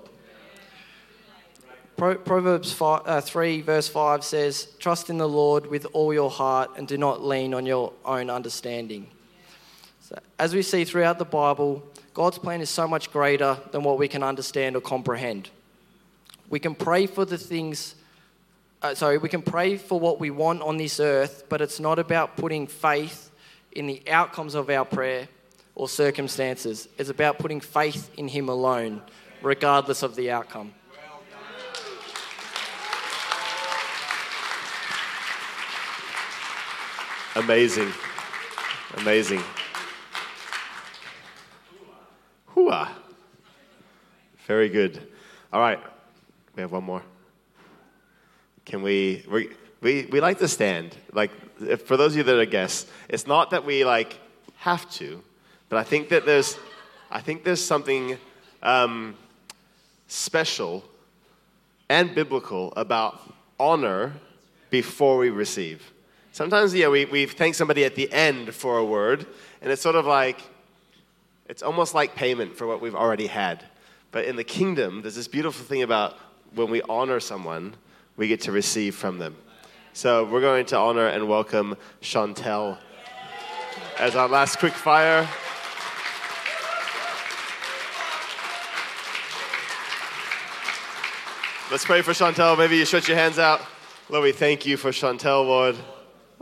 Pro- 2.02 2.16
Proverbs 2.16 2.72
5, 2.72 3.02
uh, 3.06 3.20
3, 3.20 3.60
verse 3.60 3.86
5 3.86 4.24
says, 4.24 4.66
Trust 4.80 5.08
in 5.08 5.18
the 5.18 5.28
Lord 5.28 5.66
with 5.66 5.86
all 5.92 6.12
your 6.12 6.30
heart 6.30 6.72
and 6.76 6.88
do 6.88 6.98
not 6.98 7.22
lean 7.22 7.54
on 7.54 7.64
your 7.64 7.92
own 8.04 8.28
understanding. 8.28 9.06
So, 10.00 10.18
as 10.36 10.52
we 10.52 10.62
see 10.62 10.84
throughout 10.84 11.20
the 11.20 11.24
Bible, 11.24 11.80
God's 12.12 12.38
plan 12.38 12.60
is 12.60 12.70
so 12.70 12.88
much 12.88 13.12
greater 13.12 13.56
than 13.70 13.84
what 13.84 14.00
we 14.00 14.08
can 14.08 14.24
understand 14.24 14.74
or 14.74 14.80
comprehend. 14.80 15.50
We 16.50 16.58
can 16.58 16.74
pray 16.74 17.06
for 17.06 17.24
the 17.24 17.38
things, 17.38 17.94
uh, 18.82 18.96
sorry, 18.96 19.18
we 19.18 19.28
can 19.28 19.42
pray 19.42 19.76
for 19.76 20.00
what 20.00 20.18
we 20.18 20.30
want 20.30 20.60
on 20.62 20.78
this 20.78 20.98
earth, 20.98 21.44
but 21.48 21.60
it's 21.60 21.78
not 21.78 22.00
about 22.00 22.36
putting 22.36 22.66
faith 22.66 23.30
in 23.70 23.86
the 23.86 24.02
outcomes 24.10 24.56
of 24.56 24.70
our 24.70 24.84
prayer 24.84 25.28
or 25.76 25.88
circumstances. 25.88 26.88
It's 26.98 27.10
about 27.10 27.38
putting 27.38 27.60
faith 27.60 28.10
in 28.16 28.26
Him 28.26 28.48
alone, 28.48 29.02
regardless 29.40 30.02
of 30.02 30.16
the 30.16 30.32
outcome. 30.32 30.74
Amazing. 37.34 37.90
Amazing. 38.98 39.42
Hooah. 42.54 42.90
Very 44.46 44.68
good. 44.68 45.00
All 45.50 45.60
right. 45.60 45.80
We 46.54 46.60
have 46.60 46.72
one 46.72 46.84
more. 46.84 47.02
Can 48.66 48.82
we, 48.82 49.24
we, 49.30 49.48
we, 49.80 50.06
we 50.12 50.20
like 50.20 50.40
to 50.40 50.48
stand. 50.48 50.94
Like, 51.14 51.30
if, 51.60 51.82
for 51.82 51.96
those 51.96 52.12
of 52.12 52.18
you 52.18 52.22
that 52.24 52.38
are 52.38 52.44
guests, 52.44 52.90
it's 53.08 53.26
not 53.26 53.50
that 53.50 53.64
we 53.64 53.82
like 53.82 54.18
have 54.56 54.90
to, 54.92 55.22
but 55.70 55.78
I 55.78 55.84
think 55.84 56.10
that 56.10 56.26
there's, 56.26 56.58
I 57.10 57.20
think 57.22 57.44
there's 57.44 57.64
something 57.64 58.18
um, 58.62 59.16
special 60.06 60.84
and 61.88 62.14
biblical 62.14 62.74
about 62.76 63.32
honor 63.58 64.12
before 64.68 65.16
we 65.16 65.30
receive. 65.30 65.92
Sometimes, 66.34 66.74
yeah, 66.74 66.88
we, 66.88 67.04
we 67.04 67.26
thank 67.26 67.54
somebody 67.54 67.84
at 67.84 67.94
the 67.94 68.10
end 68.10 68.54
for 68.54 68.78
a 68.78 68.84
word, 68.84 69.26
and 69.60 69.70
it's 69.70 69.82
sort 69.82 69.96
of 69.96 70.06
like, 70.06 70.40
it's 71.46 71.62
almost 71.62 71.94
like 71.94 72.14
payment 72.14 72.56
for 72.56 72.66
what 72.66 72.80
we've 72.80 72.94
already 72.94 73.26
had. 73.26 73.62
But 74.12 74.24
in 74.24 74.36
the 74.36 74.44
kingdom, 74.44 75.02
there's 75.02 75.14
this 75.14 75.28
beautiful 75.28 75.62
thing 75.66 75.82
about 75.82 76.18
when 76.54 76.70
we 76.70 76.80
honor 76.88 77.20
someone, 77.20 77.74
we 78.16 78.28
get 78.28 78.40
to 78.42 78.52
receive 78.52 78.94
from 78.94 79.18
them. 79.18 79.36
So 79.92 80.24
we're 80.24 80.40
going 80.40 80.64
to 80.66 80.78
honor 80.78 81.06
and 81.06 81.28
welcome 81.28 81.76
Chauntelle 82.00 82.78
as 83.98 84.16
our 84.16 84.26
last 84.26 84.58
quick 84.58 84.72
fire. 84.72 85.28
Let's 91.70 91.84
pray 91.84 92.00
for 92.00 92.14
Chauntelle. 92.14 92.56
Maybe 92.56 92.78
you 92.78 92.86
stretch 92.86 93.06
your 93.06 93.18
hands 93.18 93.38
out. 93.38 93.60
Lord, 94.08 94.24
we 94.24 94.32
thank 94.32 94.64
you 94.64 94.78
for 94.78 94.92
Chauntelle, 94.92 95.44
Lord. 95.44 95.76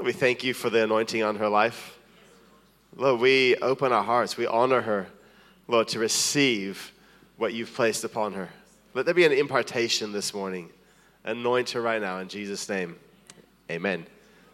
Lord, 0.01 0.07
we 0.07 0.13
thank 0.15 0.43
you 0.43 0.55
for 0.55 0.71
the 0.71 0.83
anointing 0.83 1.23
on 1.23 1.37
her 1.37 1.49
life. 1.51 1.99
Lord, 2.97 3.21
we 3.21 3.55
open 3.57 3.93
our 3.93 4.03
hearts. 4.03 4.35
We 4.35 4.47
honor 4.47 4.81
her, 4.81 5.09
Lord, 5.69 5.89
to 5.89 5.99
receive 5.99 6.95
what 7.37 7.53
you've 7.53 7.75
placed 7.75 8.03
upon 8.03 8.33
her. 8.33 8.49
Let 8.95 9.05
there 9.05 9.13
be 9.13 9.27
an 9.27 9.33
impartation 9.33 10.11
this 10.11 10.33
morning. 10.33 10.71
Anoint 11.25 11.69
her 11.73 11.83
right 11.83 12.01
now 12.01 12.19
in 12.21 12.29
Jesus' 12.29 12.67
name. 12.67 12.97
Amen. 13.71 14.07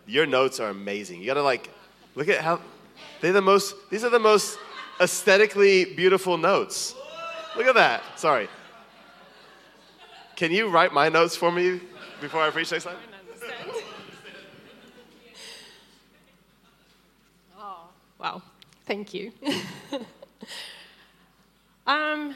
Your 0.05 0.27
notes 0.27 0.59
are 0.59 0.69
amazing. 0.71 1.21
You 1.21 1.27
gotta 1.27 1.45
like 1.45 1.71
look 2.17 2.29
at 2.29 2.41
how 2.41 2.61
they're 3.21 3.33
the 3.33 3.41
most 3.41 3.77
these 3.89 4.03
are 4.03 4.11
the 4.11 4.19
most 4.19 4.59
aesthetically 5.01 5.85
beautiful 5.85 6.37
notes. 6.37 6.93
Look 7.57 7.69
at 7.69 7.77
that. 7.77 8.03
Sorry. 8.19 8.49
Can 10.35 10.51
you 10.51 10.71
write 10.71 10.93
my 10.93 11.09
notes 11.09 11.37
for 11.37 11.53
me 11.53 11.83
before 12.21 12.43
I 12.43 12.51
preach 12.51 12.73
next 12.73 12.83
time? 12.83 12.97
Wow. 18.19 18.43
Thank 18.87 19.13
you. 19.15 19.33
um, 21.87 22.35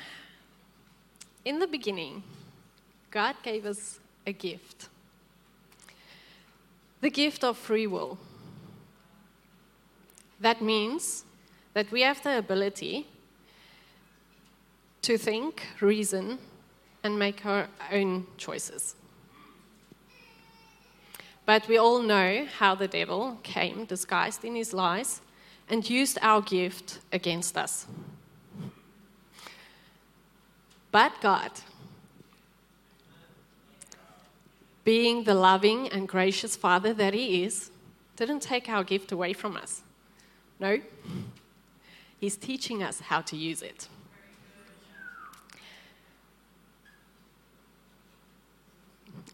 in 1.45 1.59
the 1.59 1.67
beginning, 1.67 2.23
God 3.11 3.37
gave 3.43 3.67
us 3.67 4.01
a 4.27 4.33
gift 4.33 4.89
the 7.01 7.11
gift 7.11 7.45
of 7.45 7.57
free 7.57 7.87
will. 7.87 8.19
That 10.41 10.61
means 10.61 11.25
that 11.75 11.91
we 11.91 12.03
have 12.03 12.23
the 12.23 12.39
ability 12.39 13.07
to 15.03 15.17
think, 15.17 15.63
reason, 15.81 16.39
and 17.03 17.19
make 17.19 17.47
our 17.47 17.69
own 17.91 18.27
choices. 18.37 18.95
But 21.47 21.67
we 21.69 21.79
all 21.79 22.03
know 22.03 22.47
how 22.59 22.75
the 22.75 22.89
devil 22.89 23.39
came 23.43 23.87
disguised 23.87 24.45
in 24.45 24.55
his 24.55 24.75
lies 24.75 25.23
and 25.71 25.89
used 25.89 26.19
our 26.21 26.43
gift 26.43 26.99
against 27.13 27.57
us. 27.57 27.87
But 30.91 31.13
God, 31.21 31.53
being 34.85 35.23
the 35.25 35.35
loving 35.35 35.89
and 35.89 36.09
gracious 36.09 36.57
Father 36.57 36.93
that 36.95 37.15
He 37.15 37.45
is, 37.45 37.71
didn't 38.17 38.41
take 38.41 38.69
our 38.69 38.83
gift 38.83 39.13
away 39.13 39.33
from 39.33 39.57
us. 39.57 39.83
No, 40.59 40.81
He's 42.19 42.37
teaching 42.37 42.83
us 42.83 43.01
how 43.01 43.21
to 43.23 43.37
use 43.37 43.63
it. 43.63 43.89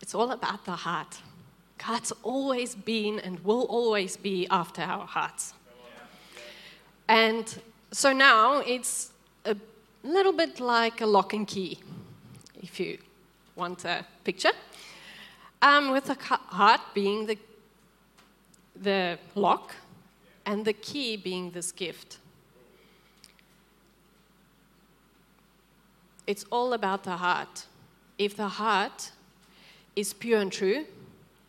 It's 0.02 0.14
all 0.14 0.30
about 0.30 0.66
the 0.66 0.72
heart. 0.72 1.18
God's 1.78 2.12
always 2.22 2.74
been 2.74 3.18
and 3.18 3.40
will 3.40 3.62
always 3.62 4.16
be 4.16 4.46
after 4.50 4.82
our 4.82 5.06
hearts. 5.06 5.54
And 7.08 7.62
so 7.92 8.12
now 8.12 8.58
it's 8.58 9.10
a 9.44 9.56
little 10.02 10.32
bit 10.32 10.60
like 10.60 11.00
a 11.00 11.06
lock 11.06 11.32
and 11.32 11.46
key, 11.46 11.78
if 12.62 12.80
you 12.80 12.98
want 13.54 13.84
a 13.84 14.04
picture. 14.24 14.52
Um, 15.62 15.92
with 15.92 16.06
the 16.06 16.14
heart 16.14 16.80
being 16.94 17.26
the, 17.26 17.38
the 18.80 19.18
lock 19.34 19.74
and 20.44 20.64
the 20.64 20.72
key 20.72 21.16
being 21.16 21.50
this 21.50 21.72
gift. 21.72 22.18
It's 26.26 26.44
all 26.50 26.72
about 26.72 27.04
the 27.04 27.16
heart. 27.16 27.66
If 28.18 28.36
the 28.36 28.48
heart 28.48 29.12
is 29.94 30.12
pure 30.12 30.40
and 30.40 30.52
true, 30.52 30.86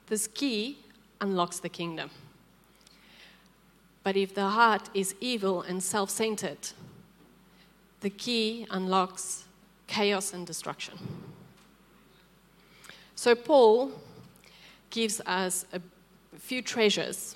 this 0.07 0.27
key 0.27 0.77
unlocks 1.19 1.59
the 1.59 1.69
kingdom. 1.69 2.09
But 4.07 4.15
if 4.15 4.33
the 4.33 4.47
heart 4.47 4.89
is 4.93 5.15
evil 5.19 5.63
and 5.63 5.83
self 5.83 6.09
centered, 6.09 6.69
the 7.99 8.09
key 8.09 8.65
unlocks 8.71 9.43
chaos 9.85 10.33
and 10.33 10.47
destruction. 10.47 10.97
So, 13.15 13.35
Paul 13.35 13.91
gives 14.91 15.19
us 15.25 15.65
a 15.73 15.81
few 16.37 16.61
treasures 16.61 17.35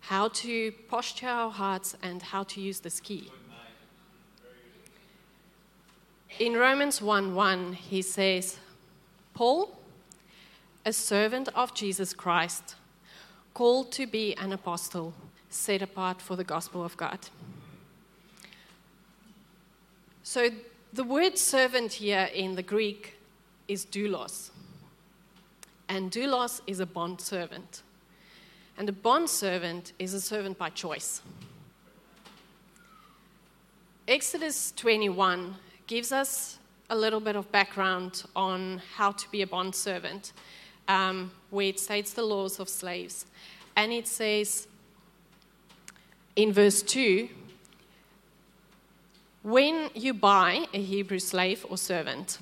how 0.00 0.28
to 0.44 0.72
posture 0.90 1.28
our 1.28 1.50
hearts 1.50 1.96
and 2.02 2.20
how 2.20 2.42
to 2.42 2.60
use 2.60 2.80
this 2.80 3.00
key. 3.00 3.30
In 6.38 6.52
Romans 6.52 7.00
1 7.00 7.34
1, 7.34 7.72
he 7.72 8.02
says, 8.02 8.58
Paul, 9.32 9.74
a 10.84 10.92
servant 10.92 11.48
of 11.54 11.72
Jesus 11.72 12.12
Christ, 12.12 12.74
called 13.54 13.90
to 13.92 14.06
be 14.06 14.34
an 14.36 14.52
apostle, 14.52 15.14
set 15.50 15.82
apart 15.82 16.20
for 16.20 16.36
the 16.36 16.44
gospel 16.44 16.84
of 16.84 16.96
God. 16.96 17.18
So, 20.22 20.50
the 20.92 21.04
word 21.04 21.38
servant 21.38 21.94
here 21.94 22.28
in 22.34 22.54
the 22.54 22.62
Greek 22.62 23.16
is 23.68 23.84
doulos. 23.84 24.50
And 25.88 26.10
doulos 26.10 26.60
is 26.66 26.80
a 26.80 26.86
bond 26.86 27.20
servant. 27.20 27.82
And 28.78 28.88
a 28.88 28.92
bond 28.92 29.30
servant 29.30 29.92
is 29.98 30.14
a 30.14 30.20
servant 30.20 30.58
by 30.58 30.70
choice. 30.70 31.22
Exodus 34.08 34.72
21 34.76 35.54
gives 35.86 36.12
us 36.12 36.58
a 36.90 36.96
little 36.96 37.20
bit 37.20 37.36
of 37.36 37.50
background 37.50 38.24
on 38.34 38.80
how 38.96 39.12
to 39.12 39.30
be 39.30 39.42
a 39.42 39.46
bond 39.46 39.74
servant 39.74 40.32
um, 40.88 41.30
where 41.50 41.66
it 41.66 41.80
states 41.80 42.12
the 42.12 42.22
laws 42.22 42.60
of 42.60 42.68
slaves. 42.68 43.26
And 43.76 43.92
it 43.92 44.06
says 44.06 44.68
in 46.36 46.52
verse 46.52 46.82
2 46.82 47.28
When 49.42 49.90
you 49.94 50.14
buy 50.14 50.66
a 50.72 50.80
Hebrew 50.80 51.18
slave 51.18 51.66
or 51.68 51.78
servant, 51.78 52.38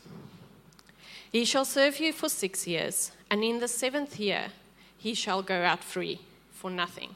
he 1.32 1.44
shall 1.44 1.64
serve 1.64 1.98
you 1.98 2.12
for 2.12 2.28
six 2.28 2.66
years, 2.66 3.12
and 3.30 3.42
in 3.42 3.60
the 3.60 3.68
seventh 3.68 4.20
year 4.20 4.48
he 4.98 5.14
shall 5.14 5.42
go 5.42 5.62
out 5.62 5.82
free 5.82 6.20
for 6.52 6.70
nothing. 6.70 7.14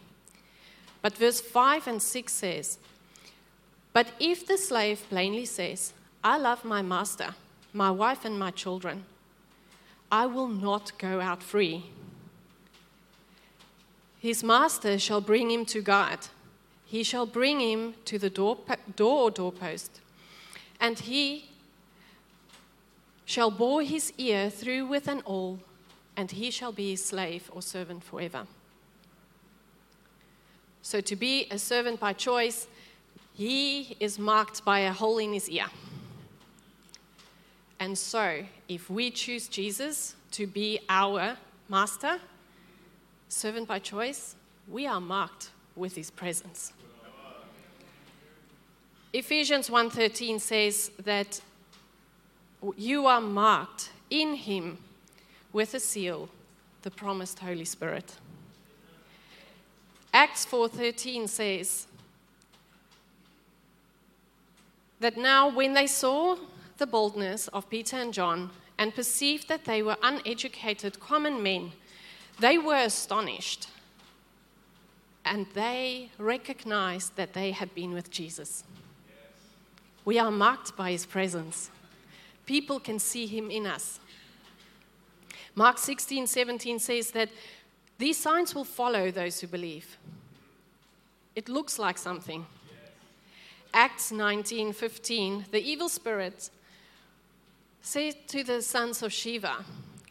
But 1.03 1.17
verse 1.17 1.41
5 1.41 1.87
and 1.87 2.03
6 2.03 2.33
says, 2.33 2.79
But 3.93 4.09
if 4.19 4.47
the 4.47 4.59
slave 4.59 5.05
plainly 5.09 5.45
says, 5.45 5.93
I 6.25 6.37
love 6.37 6.65
my 6.65 6.83
master, 6.83 7.35
my 7.73 7.91
wife, 7.91 8.25
and 8.25 8.39
my 8.39 8.51
children, 8.51 9.05
I 10.11 10.27
will 10.27 10.49
not 10.49 10.99
go 10.99 11.21
out 11.21 11.43
free. 11.43 11.85
His 14.21 14.43
master 14.43 14.99
shall 14.99 15.21
bring 15.21 15.51
him 15.51 15.65
to 15.67 15.81
God. 15.81 16.19
He 16.89 17.03
shall 17.03 17.27
bring 17.27 17.61
him 17.61 17.95
to 18.07 18.19
the 18.19 18.31
door, 18.31 18.59
door 18.97 19.25
or 19.25 19.31
doorpost, 19.31 20.01
and 20.81 20.99
he 20.99 21.51
shall 23.27 23.51
bore 23.51 23.83
his 23.83 24.11
ear 24.17 24.49
through 24.49 24.87
with 24.87 25.07
an 25.07 25.21
awl, 25.27 25.59
and 26.17 26.31
he 26.31 26.51
shall 26.51 26.73
be 26.73 26.93
his 26.93 27.05
slave 27.05 27.51
or 27.53 27.61
servant 27.61 28.03
forever. 28.03 28.47
So, 30.81 31.03
to 31.03 31.15
be 31.15 31.47
a 31.51 31.59
servant 31.59 32.01
by 32.01 32.15
choice, 32.15 32.67
he 33.35 33.95
is 34.01 34.19
marked 34.19 34.65
by 34.65 34.81
a 34.81 34.93
hole 34.93 35.19
in 35.19 35.35
his 35.35 35.51
ear. 35.51 35.67
And 37.79 37.99
so, 37.99 38.45
if 38.67 38.89
we 38.89 39.11
choose 39.11 39.47
Jesus 39.47 40.17
to 40.31 40.47
be 40.47 40.81
our 40.89 41.37
master, 41.69 42.19
servant 43.29 43.69
by 43.69 43.79
choice, 43.79 44.37
we 44.67 44.87
are 44.87 45.03
marked 45.03 45.51
with 45.77 45.95
his 45.95 46.11
presence. 46.11 46.73
Ephesians 49.13 49.71
1:13 49.71 50.39
says 50.39 50.91
that 51.03 51.41
you 52.77 53.07
are 53.07 53.21
marked 53.21 53.91
in 54.11 54.35
him 54.35 54.79
with 55.53 55.73
a 55.73 55.81
seal, 55.81 56.29
the 56.83 56.91
promised 56.91 57.39
Holy 57.39 57.65
Spirit. 57.65 58.17
Acts 60.13 60.45
4:13 60.45 61.27
says 61.27 61.87
that 65.01 65.17
now 65.17 65.49
when 65.49 65.73
they 65.73 65.87
saw 65.87 66.37
the 66.77 66.87
boldness 66.87 67.49
of 67.49 67.71
Peter 67.71 67.97
and 67.97 68.13
John 68.13 68.51
and 68.77 68.95
perceived 68.95 69.49
that 69.49 69.65
they 69.65 69.83
were 69.83 69.97
uneducated 70.03 71.01
common 71.01 71.43
men, 71.43 71.73
they 72.41 72.59
were 72.59 72.77
astonished 72.77 73.69
and 75.25 75.47
they 75.55 76.11
recognized 76.19 77.17
that 77.17 77.33
they 77.33 77.53
had 77.53 77.75
been 77.75 77.93
with 77.93 78.11
Jesus. 78.11 78.65
We 80.09 80.19
are 80.19 80.31
marked 80.31 80.75
by 80.75 80.93
his 80.93 81.05
presence. 81.05 81.71
People 82.47 82.81
can 82.81 82.99
see 82.99 83.27
him 83.27 83.51
in 83.51 83.67
us. 83.67 84.01
Mark 85.55 85.77
16, 85.77 86.27
17 86.27 86.79
says 86.79 87.11
that 87.11 87.29
these 87.99 88.17
signs 88.17 88.55
will 88.55 88.65
follow 88.65 89.11
those 89.11 89.39
who 89.39 89.47
believe. 89.47 89.99
It 91.37 91.51
looks 91.51 91.79
like 91.79 91.99
something. 91.99 92.47
Acts 93.75 94.11
19, 94.11 94.73
15, 94.73 95.45
the 95.51 95.61
evil 95.61 95.91
spirit 95.91 96.49
said 97.83 98.15
to 98.29 98.43
the 98.43 98.63
sons 98.63 99.03
of 99.03 99.13
Sceva, 99.13 99.63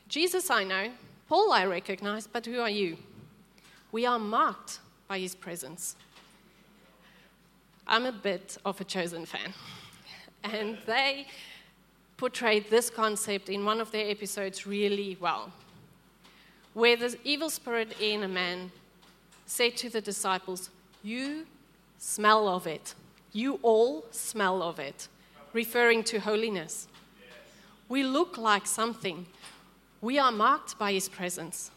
Jesus 0.08 0.52
I 0.52 0.64
know, 0.64 0.92
Paul 1.28 1.52
I 1.52 1.66
recognize, 1.66 2.28
but 2.28 2.46
who 2.46 2.60
are 2.60 2.70
you? 2.70 2.98
We 3.92 4.06
are 4.06 4.20
marked 4.20 4.78
by 5.08 5.18
his 5.18 5.34
presence. 5.34 5.96
I'm 7.88 8.06
a 8.06 8.12
bit 8.12 8.60
of 8.64 8.80
a 8.80 8.84
chosen 8.84 9.26
fan. 9.26 9.56
And 10.44 10.78
they 10.86 11.28
portrayed 12.18 12.70
this 12.70 12.90
concept 12.90 13.50
in 13.50 13.64
one 13.66 13.80
of 13.80 13.92
their 13.92 14.10
episodes 14.10 14.66
really 14.66 15.18
well, 15.20 15.52
where 16.74 16.96
the 16.96 17.16
evil 17.24 17.50
spirit 17.50 18.00
in 18.02 18.24
a 18.24 18.28
man 18.28 18.72
said 19.46 19.78
to 19.78 19.90
the 19.90 20.02
disciples, 20.02 20.70
You 21.04 21.46
smell 21.98 22.48
of 22.48 22.68
it. 22.68 22.96
You 23.34 23.60
all 23.62 24.06
smell 24.12 24.64
of 24.64 24.80
it, 24.80 25.08
referring 25.54 26.04
to 26.06 26.20
holiness. 26.20 26.88
We 27.90 28.04
look 28.04 28.38
like 28.38 28.66
something. 28.66 29.28
We 30.02 30.18
are 30.18 30.32
marked 30.32 30.78
by 30.78 30.92
his 30.94 31.08
presence. 31.08 31.72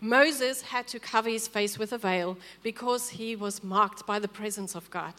Moses 0.00 0.62
had 0.62 0.88
to 0.88 0.98
cover 0.98 1.28
his 1.28 1.46
face 1.46 1.78
with 1.78 1.92
a 1.92 1.98
veil 1.98 2.38
because 2.62 3.10
he 3.10 3.36
was 3.36 3.62
marked 3.62 4.06
by 4.06 4.18
the 4.18 4.28
presence 4.28 4.74
of 4.74 4.90
God. 4.90 5.14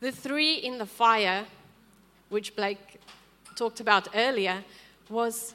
The 0.00 0.10
three 0.10 0.54
in 0.54 0.78
the 0.78 0.86
fire, 0.86 1.44
which 2.30 2.56
Blake 2.56 3.00
talked 3.54 3.80
about 3.80 4.08
earlier, 4.14 4.64
was 5.10 5.54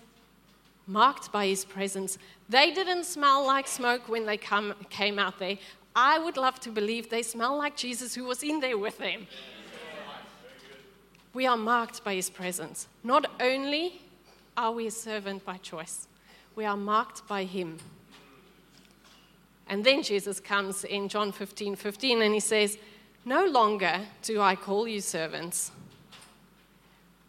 marked 0.87 1.31
by 1.31 1.47
his 1.47 1.65
presence. 1.65 2.19
They 2.47 2.71
didn't 2.71 3.05
smell 3.05 3.45
like 3.45 3.67
smoke 3.67 4.07
when 4.07 4.25
they 4.25 4.37
come, 4.37 4.75
came 4.89 5.17
out 5.17 5.39
there. 5.39 5.57
I 5.95 6.19
would 6.19 6.37
love 6.37 6.59
to 6.61 6.69
believe 6.69 7.09
they 7.09 7.23
smell 7.23 7.57
like 7.57 7.75
Jesus 7.75 8.13
who 8.13 8.25
was 8.25 8.43
in 8.43 8.59
there 8.59 8.77
with 8.77 8.99
them. 8.99 9.25
We 11.33 11.47
are 11.47 11.57
marked 11.57 12.03
by 12.03 12.15
his 12.15 12.29
presence. 12.29 12.87
Not 13.03 13.25
only 13.41 14.01
are 14.55 14.71
we 14.71 14.87
a 14.87 14.91
servant 14.91 15.43
by 15.43 15.57
choice, 15.57 16.07
we 16.55 16.65
are 16.65 16.77
marked 16.77 17.27
by 17.27 17.45
him. 17.45 17.77
And 19.67 19.83
then 19.83 20.03
Jesus 20.03 20.39
comes 20.39 20.83
in 20.83 21.09
John 21.09 21.31
15 21.31 21.75
15 21.75 22.21
and 22.21 22.33
he 22.33 22.39
says, 22.39 22.77
No 23.27 23.43
longer 23.43 24.01
do 24.21 24.39
I 24.39 24.55
call 24.55 24.87
you 24.87 25.01
servants, 25.01 25.71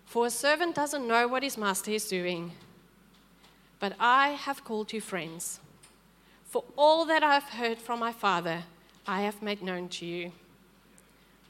for 0.05 0.27
a 0.27 0.31
servant 0.31 0.75
doesn't 0.75 1.09
know 1.09 1.27
what 1.27 1.43
his 1.43 1.57
master 1.57 1.91
is 1.91 2.07
doing, 2.07 2.53
but 3.81 3.95
I 3.99 4.29
have 4.29 4.63
called 4.63 4.93
you 4.93 5.01
friends. 5.01 5.59
For 6.45 6.65
all 6.77 7.07
that 7.07 7.23
I 7.23 7.33
have 7.33 7.45
heard 7.51 7.79
from 7.79 8.01
my 8.01 8.13
Father, 8.13 8.65
I 9.07 9.23
have 9.23 9.43
made 9.43 9.63
known 9.63 9.89
to 9.89 10.05
you. 10.05 10.33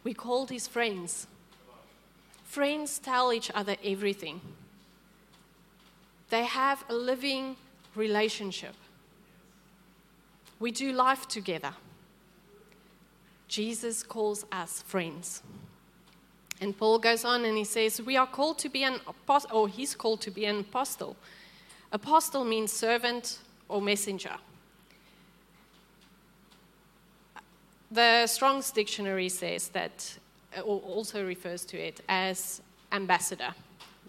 We 0.04 0.14
called 0.14 0.50
his 0.50 0.68
friends. 0.68 1.26
Friends 2.44 3.00
tell 3.00 3.32
each 3.32 3.50
other 3.52 3.74
everything. 3.84 4.40
They 6.30 6.44
have 6.44 6.84
a 6.88 6.94
living 6.94 7.56
relationship. 7.96 8.74
We 10.60 10.70
do 10.70 10.92
life 10.92 11.26
together. 11.26 11.74
Jesus 13.48 14.02
calls 14.02 14.44
us 14.52 14.82
friends. 14.82 15.42
And 16.60 16.76
Paul 16.76 16.98
goes 16.98 17.24
on 17.24 17.44
and 17.44 17.56
he 17.56 17.64
says, 17.64 18.00
We 18.00 18.16
are 18.16 18.26
called 18.26 18.58
to 18.60 18.68
be 18.68 18.82
an 18.82 19.00
apostle, 19.06 19.50
or 19.52 19.68
he's 19.68 19.94
called 19.94 20.20
to 20.22 20.30
be 20.30 20.46
an 20.46 20.60
apostle. 20.60 21.16
Apostle 21.92 22.44
means 22.44 22.72
servant 22.72 23.38
or 23.68 23.80
messenger. 23.80 24.36
The 27.90 28.26
Strong's 28.26 28.70
Dictionary 28.70 29.28
says 29.28 29.68
that, 29.68 30.18
or 30.64 30.80
also 30.80 31.24
refers 31.24 31.64
to 31.66 31.78
it 31.78 32.00
as 32.08 32.60
ambassador. 32.90 33.54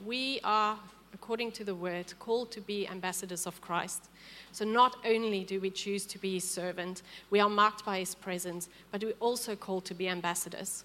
We 0.06 0.40
are, 0.44 0.78
according 1.20 1.52
to 1.52 1.64
the 1.64 1.74
word, 1.74 2.14
called 2.20 2.52
to 2.52 2.62
be 2.62 2.88
ambassadors 2.88 3.48
of 3.48 3.60
Christ. 3.60 4.10
So 4.52 4.64
not 4.64 4.98
only 5.04 5.44
do 5.44 5.60
we 5.60 5.72
choose 5.72 6.06
to 6.06 6.20
be 6.20 6.36
his 6.36 6.50
servant, 6.50 7.02
we 7.32 7.40
are 7.40 7.50
marked 7.50 7.84
by 7.84 8.00
his 8.00 8.14
presence, 8.14 8.70
but 8.92 9.04
we're 9.04 9.14
also 9.20 9.56
called 9.56 9.84
to 9.86 9.96
be 9.96 10.08
ambassadors. 10.08 10.84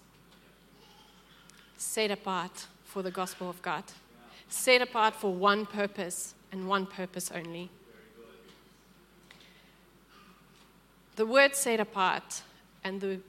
Set 1.77 2.09
apart 2.09 2.65
for 2.83 3.03
the 3.03 3.11
gospel 3.11 3.47
of 3.47 3.61
God. 3.61 3.83
Set 4.49 4.81
apart 4.81 5.15
for 5.15 5.31
one 5.31 5.65
purpose 5.67 6.33
and 6.51 6.67
one 6.67 6.87
purpose 6.87 7.31
only. 7.31 7.69
The 11.15 11.27
word 11.27 11.55
set 11.55 11.79
apart 11.79 12.41
and 12.83 12.99
the 12.99 13.19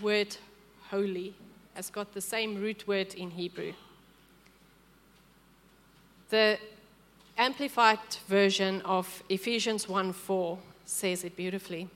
word 0.00 0.36
holy 0.90 1.34
has 1.74 1.88
got 1.88 2.12
the 2.12 2.20
same 2.20 2.60
root 2.60 2.88
word 2.88 3.14
in 3.14 3.30
Hebrew. 3.30 3.74
The 6.32 6.58
amplified 7.36 7.98
version 8.26 8.80
of 8.86 9.22
Ephesians 9.28 9.86
1 9.86 10.14
4 10.14 10.58
says 10.86 11.24
it 11.24 11.36
beautifully. 11.36 11.90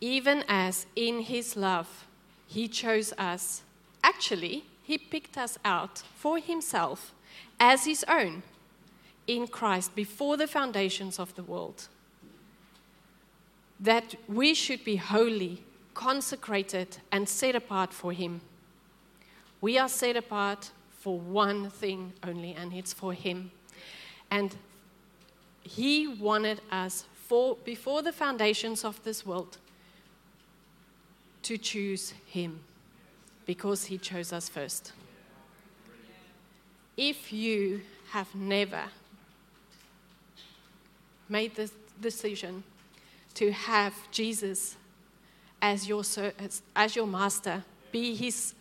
Even 0.00 0.42
as 0.48 0.86
in 0.96 1.20
his 1.20 1.56
love 1.56 2.08
he 2.48 2.66
chose 2.66 3.12
us, 3.16 3.62
actually, 4.02 4.64
he 4.82 4.98
picked 4.98 5.38
us 5.38 5.56
out 5.64 6.02
for 6.16 6.38
himself 6.38 7.14
as 7.60 7.84
his 7.84 8.04
own 8.08 8.42
in 9.28 9.46
Christ 9.46 9.94
before 9.94 10.36
the 10.36 10.48
foundations 10.48 11.20
of 11.20 11.32
the 11.36 11.44
world. 11.44 11.86
That 13.78 14.16
we 14.26 14.52
should 14.52 14.82
be 14.82 14.96
holy 14.96 15.62
consecrated 15.94 16.98
and 17.12 17.28
set 17.28 17.54
apart 17.54 17.92
for 17.92 18.12
Him. 18.12 18.40
We 19.60 19.78
are 19.78 19.88
set 19.88 20.16
apart 20.16 20.72
for 21.08 21.18
one 21.18 21.70
thing 21.70 22.12
only, 22.22 22.52
and 22.52 22.70
it's 22.74 22.92
for 22.92 23.14
Him. 23.14 23.50
And 24.30 24.54
He 25.62 26.06
wanted 26.06 26.60
us 26.70 27.06
for, 27.14 27.56
before 27.64 28.02
the 28.02 28.12
foundations 28.12 28.84
of 28.84 29.02
this 29.04 29.24
world 29.24 29.56
to 31.44 31.56
choose 31.56 32.12
Him 32.26 32.60
because 33.46 33.86
He 33.86 33.96
chose 33.96 34.34
us 34.34 34.50
first. 34.50 34.92
If 36.94 37.32
you 37.32 37.80
have 38.10 38.34
never 38.34 38.82
made 41.26 41.54
this 41.54 41.72
decision 42.02 42.64
to 43.32 43.50
have 43.50 43.94
Jesus 44.10 44.76
as 45.62 45.88
your, 45.88 46.02
as 46.76 46.94
your 46.94 47.06
master, 47.06 47.64
be 47.92 48.14
his 48.14 48.52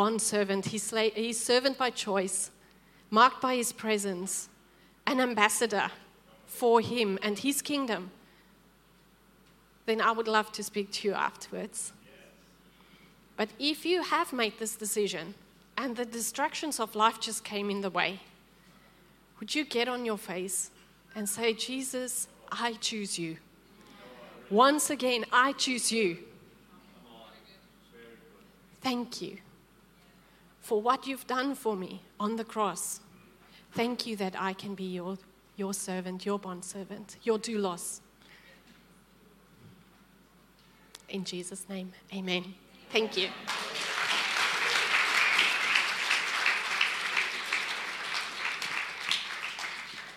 bond 0.00 0.22
servant, 0.22 0.64
his, 0.64 0.90
sla- 0.90 1.12
his 1.12 1.38
servant 1.38 1.76
by 1.76 1.90
choice, 1.90 2.50
marked 3.10 3.42
by 3.42 3.54
his 3.54 3.70
presence, 3.70 4.48
an 5.06 5.20
ambassador 5.20 5.90
for 6.46 6.80
him 6.80 7.18
and 7.22 7.40
his 7.40 7.60
kingdom, 7.60 8.10
then 9.84 10.00
I 10.00 10.12
would 10.12 10.26
love 10.26 10.52
to 10.52 10.62
speak 10.62 10.90
to 10.92 11.08
you 11.08 11.12
afterwards. 11.12 11.92
But 13.36 13.50
if 13.58 13.84
you 13.84 14.02
have 14.02 14.32
made 14.32 14.58
this 14.58 14.74
decision 14.74 15.34
and 15.76 15.94
the 15.94 16.06
distractions 16.06 16.80
of 16.80 16.94
life 16.94 17.20
just 17.20 17.44
came 17.44 17.68
in 17.68 17.82
the 17.82 17.90
way, 17.90 18.20
would 19.38 19.54
you 19.54 19.66
get 19.66 19.86
on 19.86 20.06
your 20.06 20.16
face 20.16 20.70
and 21.14 21.28
say, 21.28 21.52
Jesus, 21.52 22.26
I 22.50 22.72
choose 22.80 23.18
you? 23.18 23.36
Once 24.48 24.88
again, 24.88 25.26
I 25.30 25.52
choose 25.52 25.92
you. 25.92 26.16
Thank 28.80 29.20
you 29.20 29.36
for 30.60 30.80
what 30.80 31.06
you've 31.06 31.26
done 31.26 31.54
for 31.54 31.76
me 31.76 32.02
on 32.18 32.36
the 32.36 32.44
cross. 32.44 33.00
Thank 33.72 34.06
you 34.06 34.16
that 34.16 34.34
I 34.38 34.52
can 34.52 34.74
be 34.74 34.84
your, 34.84 35.18
your 35.56 35.74
servant, 35.74 36.26
your 36.26 36.38
bond 36.38 36.64
servant, 36.64 37.16
your 37.22 37.38
doulos. 37.38 38.00
In 41.08 41.24
Jesus' 41.24 41.68
name, 41.68 41.92
amen. 42.14 42.54
Thank 42.90 43.16
you. 43.16 43.28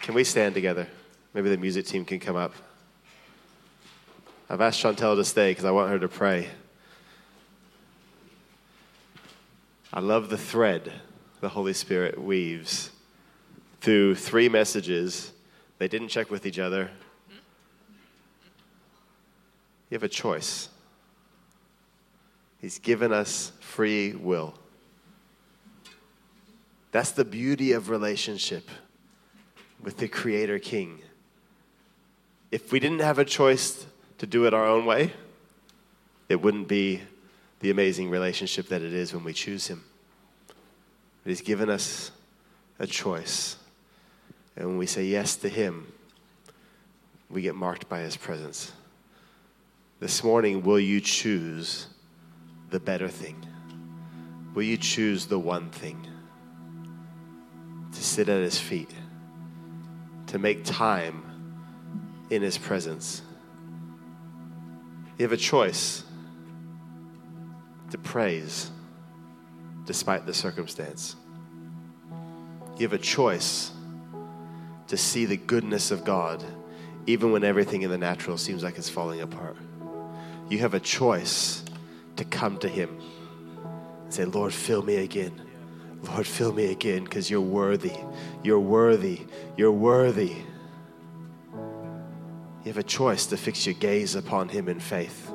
Can 0.02 0.14
we 0.16 0.24
stand 0.24 0.54
together? 0.54 0.88
Maybe 1.34 1.50
the 1.50 1.58
music 1.58 1.86
team 1.86 2.04
can 2.04 2.20
come 2.20 2.36
up. 2.36 2.54
I've 4.50 4.62
asked 4.62 4.80
Chauntelle 4.80 5.16
to 5.16 5.24
stay 5.24 5.52
because 5.52 5.66
I 5.66 5.72
want 5.72 5.90
her 5.90 5.98
to 5.98 6.08
pray. 6.08 6.50
I 9.96 10.00
love 10.00 10.30
the 10.30 10.40
thread 10.40 10.92
the 11.40 11.50
Holy 11.50 11.74
Spirit 11.74 12.20
weaves 12.20 12.90
through 13.80 14.16
three 14.16 14.50
messages. 14.50 15.32
They 15.78 15.88
didn't 15.88 16.08
check 16.08 16.32
with 16.32 16.48
each 16.48 16.58
other. 16.58 16.90
You 19.92 19.96
have 19.96 20.04
a 20.04 20.10
choice. 20.10 20.70
He's 22.60 22.80
given 22.80 23.14
us 23.14 23.52
free 23.60 24.14
will. 24.14 24.56
That's 26.92 27.12
the 27.12 27.26
beauty 27.26 27.74
of 27.74 27.92
relationship 27.92 28.70
with 29.80 29.98
the 29.98 30.08
Creator 30.08 30.58
King. 30.58 31.02
If 32.52 32.72
we 32.72 32.80
didn't 32.80 33.02
have 33.02 33.20
a 33.20 33.26
choice 33.26 33.86
to 34.18 34.26
do 34.26 34.48
it 34.48 34.56
our 34.56 34.66
own 34.66 34.88
way, 34.88 35.14
it 36.30 36.42
wouldn't 36.42 36.68
be 36.68 37.04
the 37.64 37.72
amazing 37.72 38.10
relationship 38.10 38.68
that 38.68 38.82
it 38.82 38.92
is 38.92 39.14
when 39.14 39.24
we 39.24 39.32
choose 39.32 39.68
Him. 39.68 39.86
But 41.24 41.30
He's 41.30 41.40
given 41.40 41.70
us 41.70 42.12
a 42.78 42.86
choice. 42.86 43.56
And 44.58 44.68
when 44.68 44.78
we 44.78 44.86
say 44.86 45.06
yes 45.06 45.38
to 45.38 45.48
Him, 45.48 45.88
we 47.30 47.42
get 47.42 47.56
marked 47.56 47.88
by 47.88 48.02
His 48.02 48.18
presence. 48.18 48.74
This 50.02 50.26
morning, 50.26 50.64
will 50.64 50.80
you 50.80 51.00
choose 51.00 51.88
the 52.70 52.82
better 52.82 53.08
thing? 53.08 53.46
Will 54.54 54.64
you 54.64 54.76
choose 54.76 55.28
the 55.28 55.40
one 55.40 55.70
thing? 55.70 56.06
To 57.94 58.04
sit 58.04 58.28
at 58.28 58.42
His 58.42 58.60
feet, 58.60 58.92
to 60.28 60.38
make 60.38 60.66
time 60.66 61.24
in 62.30 62.42
His 62.42 62.58
presence. 62.58 63.22
You 65.18 65.24
have 65.24 65.32
a 65.32 65.38
choice 65.38 66.04
to 67.94 67.98
praise 68.00 68.72
despite 69.86 70.26
the 70.26 70.34
circumstance. 70.34 71.16
You 72.76 72.88
have 72.88 72.94
a 72.94 72.98
choice 72.98 73.72
to 74.88 74.98
see 74.98 75.26
the 75.26 75.38
goodness 75.38 75.92
of 75.92 76.04
God 76.04 76.44
even 77.06 77.32
when 77.32 77.44
everything 77.44 77.84
in 77.84 77.92
the 77.92 77.98
natural 78.00 78.40
seems 78.40 78.64
like 78.64 78.80
it's 78.80 78.90
falling 78.90 79.22
apart. 79.22 79.58
You 80.50 80.58
have 80.60 80.74
a 80.74 80.80
choice 80.80 81.64
to 82.16 82.26
come 82.26 82.58
to 82.60 82.68
Him 82.68 83.00
and 84.06 84.14
say, 84.14 84.26
Lord, 84.26 84.54
fill 84.54 84.82
me 84.82 84.96
again. 84.96 85.40
Lord, 86.02 86.26
fill 86.26 86.52
me 86.52 86.72
again 86.72 87.04
because 87.04 87.30
you're 87.30 87.42
worthy. 87.42 87.94
You're 88.42 88.60
worthy. 88.60 89.22
You're 89.56 89.72
worthy. 89.72 90.36
You 91.54 92.72
have 92.72 92.80
a 92.80 92.84
choice 92.84 93.28
to 93.28 93.38
fix 93.38 93.68
your 93.68 93.76
gaze 93.76 94.16
upon 94.16 94.50
Him 94.50 94.68
in 94.68 94.80
faith. 94.80 95.33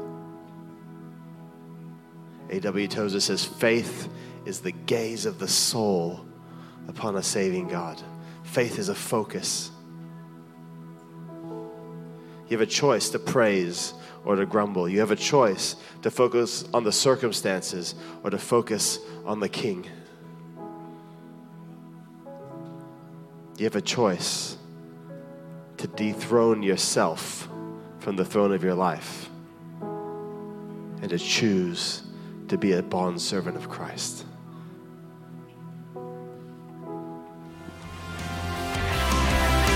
A.W. 2.50 2.88
Tozer 2.88 3.20
says, 3.20 3.44
faith 3.44 4.08
is 4.44 4.60
the 4.60 4.72
gaze 4.72 5.26
of 5.26 5.38
the 5.38 5.48
soul 5.48 6.24
upon 6.88 7.16
a 7.16 7.22
saving 7.22 7.68
God. 7.68 8.00
Faith 8.42 8.78
is 8.78 8.88
a 8.88 8.94
focus. 8.94 9.70
You 12.48 12.56
have 12.56 12.66
a 12.66 12.70
choice 12.70 13.10
to 13.10 13.18
praise 13.18 13.92
or 14.24 14.36
to 14.36 14.46
grumble. 14.46 14.88
You 14.88 15.00
have 15.00 15.10
a 15.10 15.16
choice 15.16 15.76
to 16.02 16.10
focus 16.10 16.64
on 16.72 16.84
the 16.84 16.92
circumstances 16.92 17.94
or 18.24 18.30
to 18.30 18.38
focus 18.38 18.98
on 19.26 19.40
the 19.40 19.48
King. 19.50 19.86
You 23.58 23.64
have 23.64 23.76
a 23.76 23.82
choice 23.82 24.56
to 25.76 25.86
dethrone 25.88 26.62
yourself 26.62 27.48
from 27.98 28.16
the 28.16 28.24
throne 28.24 28.52
of 28.52 28.64
your 28.64 28.74
life 28.74 29.28
and 31.02 31.10
to 31.10 31.18
choose 31.18 32.02
to 32.48 32.58
be 32.58 32.72
a 32.72 32.82
bond 32.82 33.20
servant 33.20 33.56
of 33.56 33.68
Christ. 33.68 34.24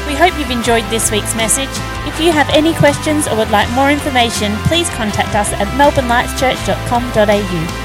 We 0.06 0.14
hope 0.18 0.38
you've 0.38 0.50
enjoyed 0.50 0.84
this 0.90 1.10
week's 1.10 1.34
message. 1.34 1.70
If 2.06 2.20
you 2.20 2.32
have 2.32 2.50
any 2.50 2.74
questions 2.74 3.26
or 3.26 3.36
would 3.36 3.50
like 3.50 3.70
more 3.70 3.90
information, 3.90 4.54
please 4.66 4.90
contact 4.90 5.34
us 5.34 5.50
at 5.54 5.66
melbournelightschurch.com.au. 5.78 7.81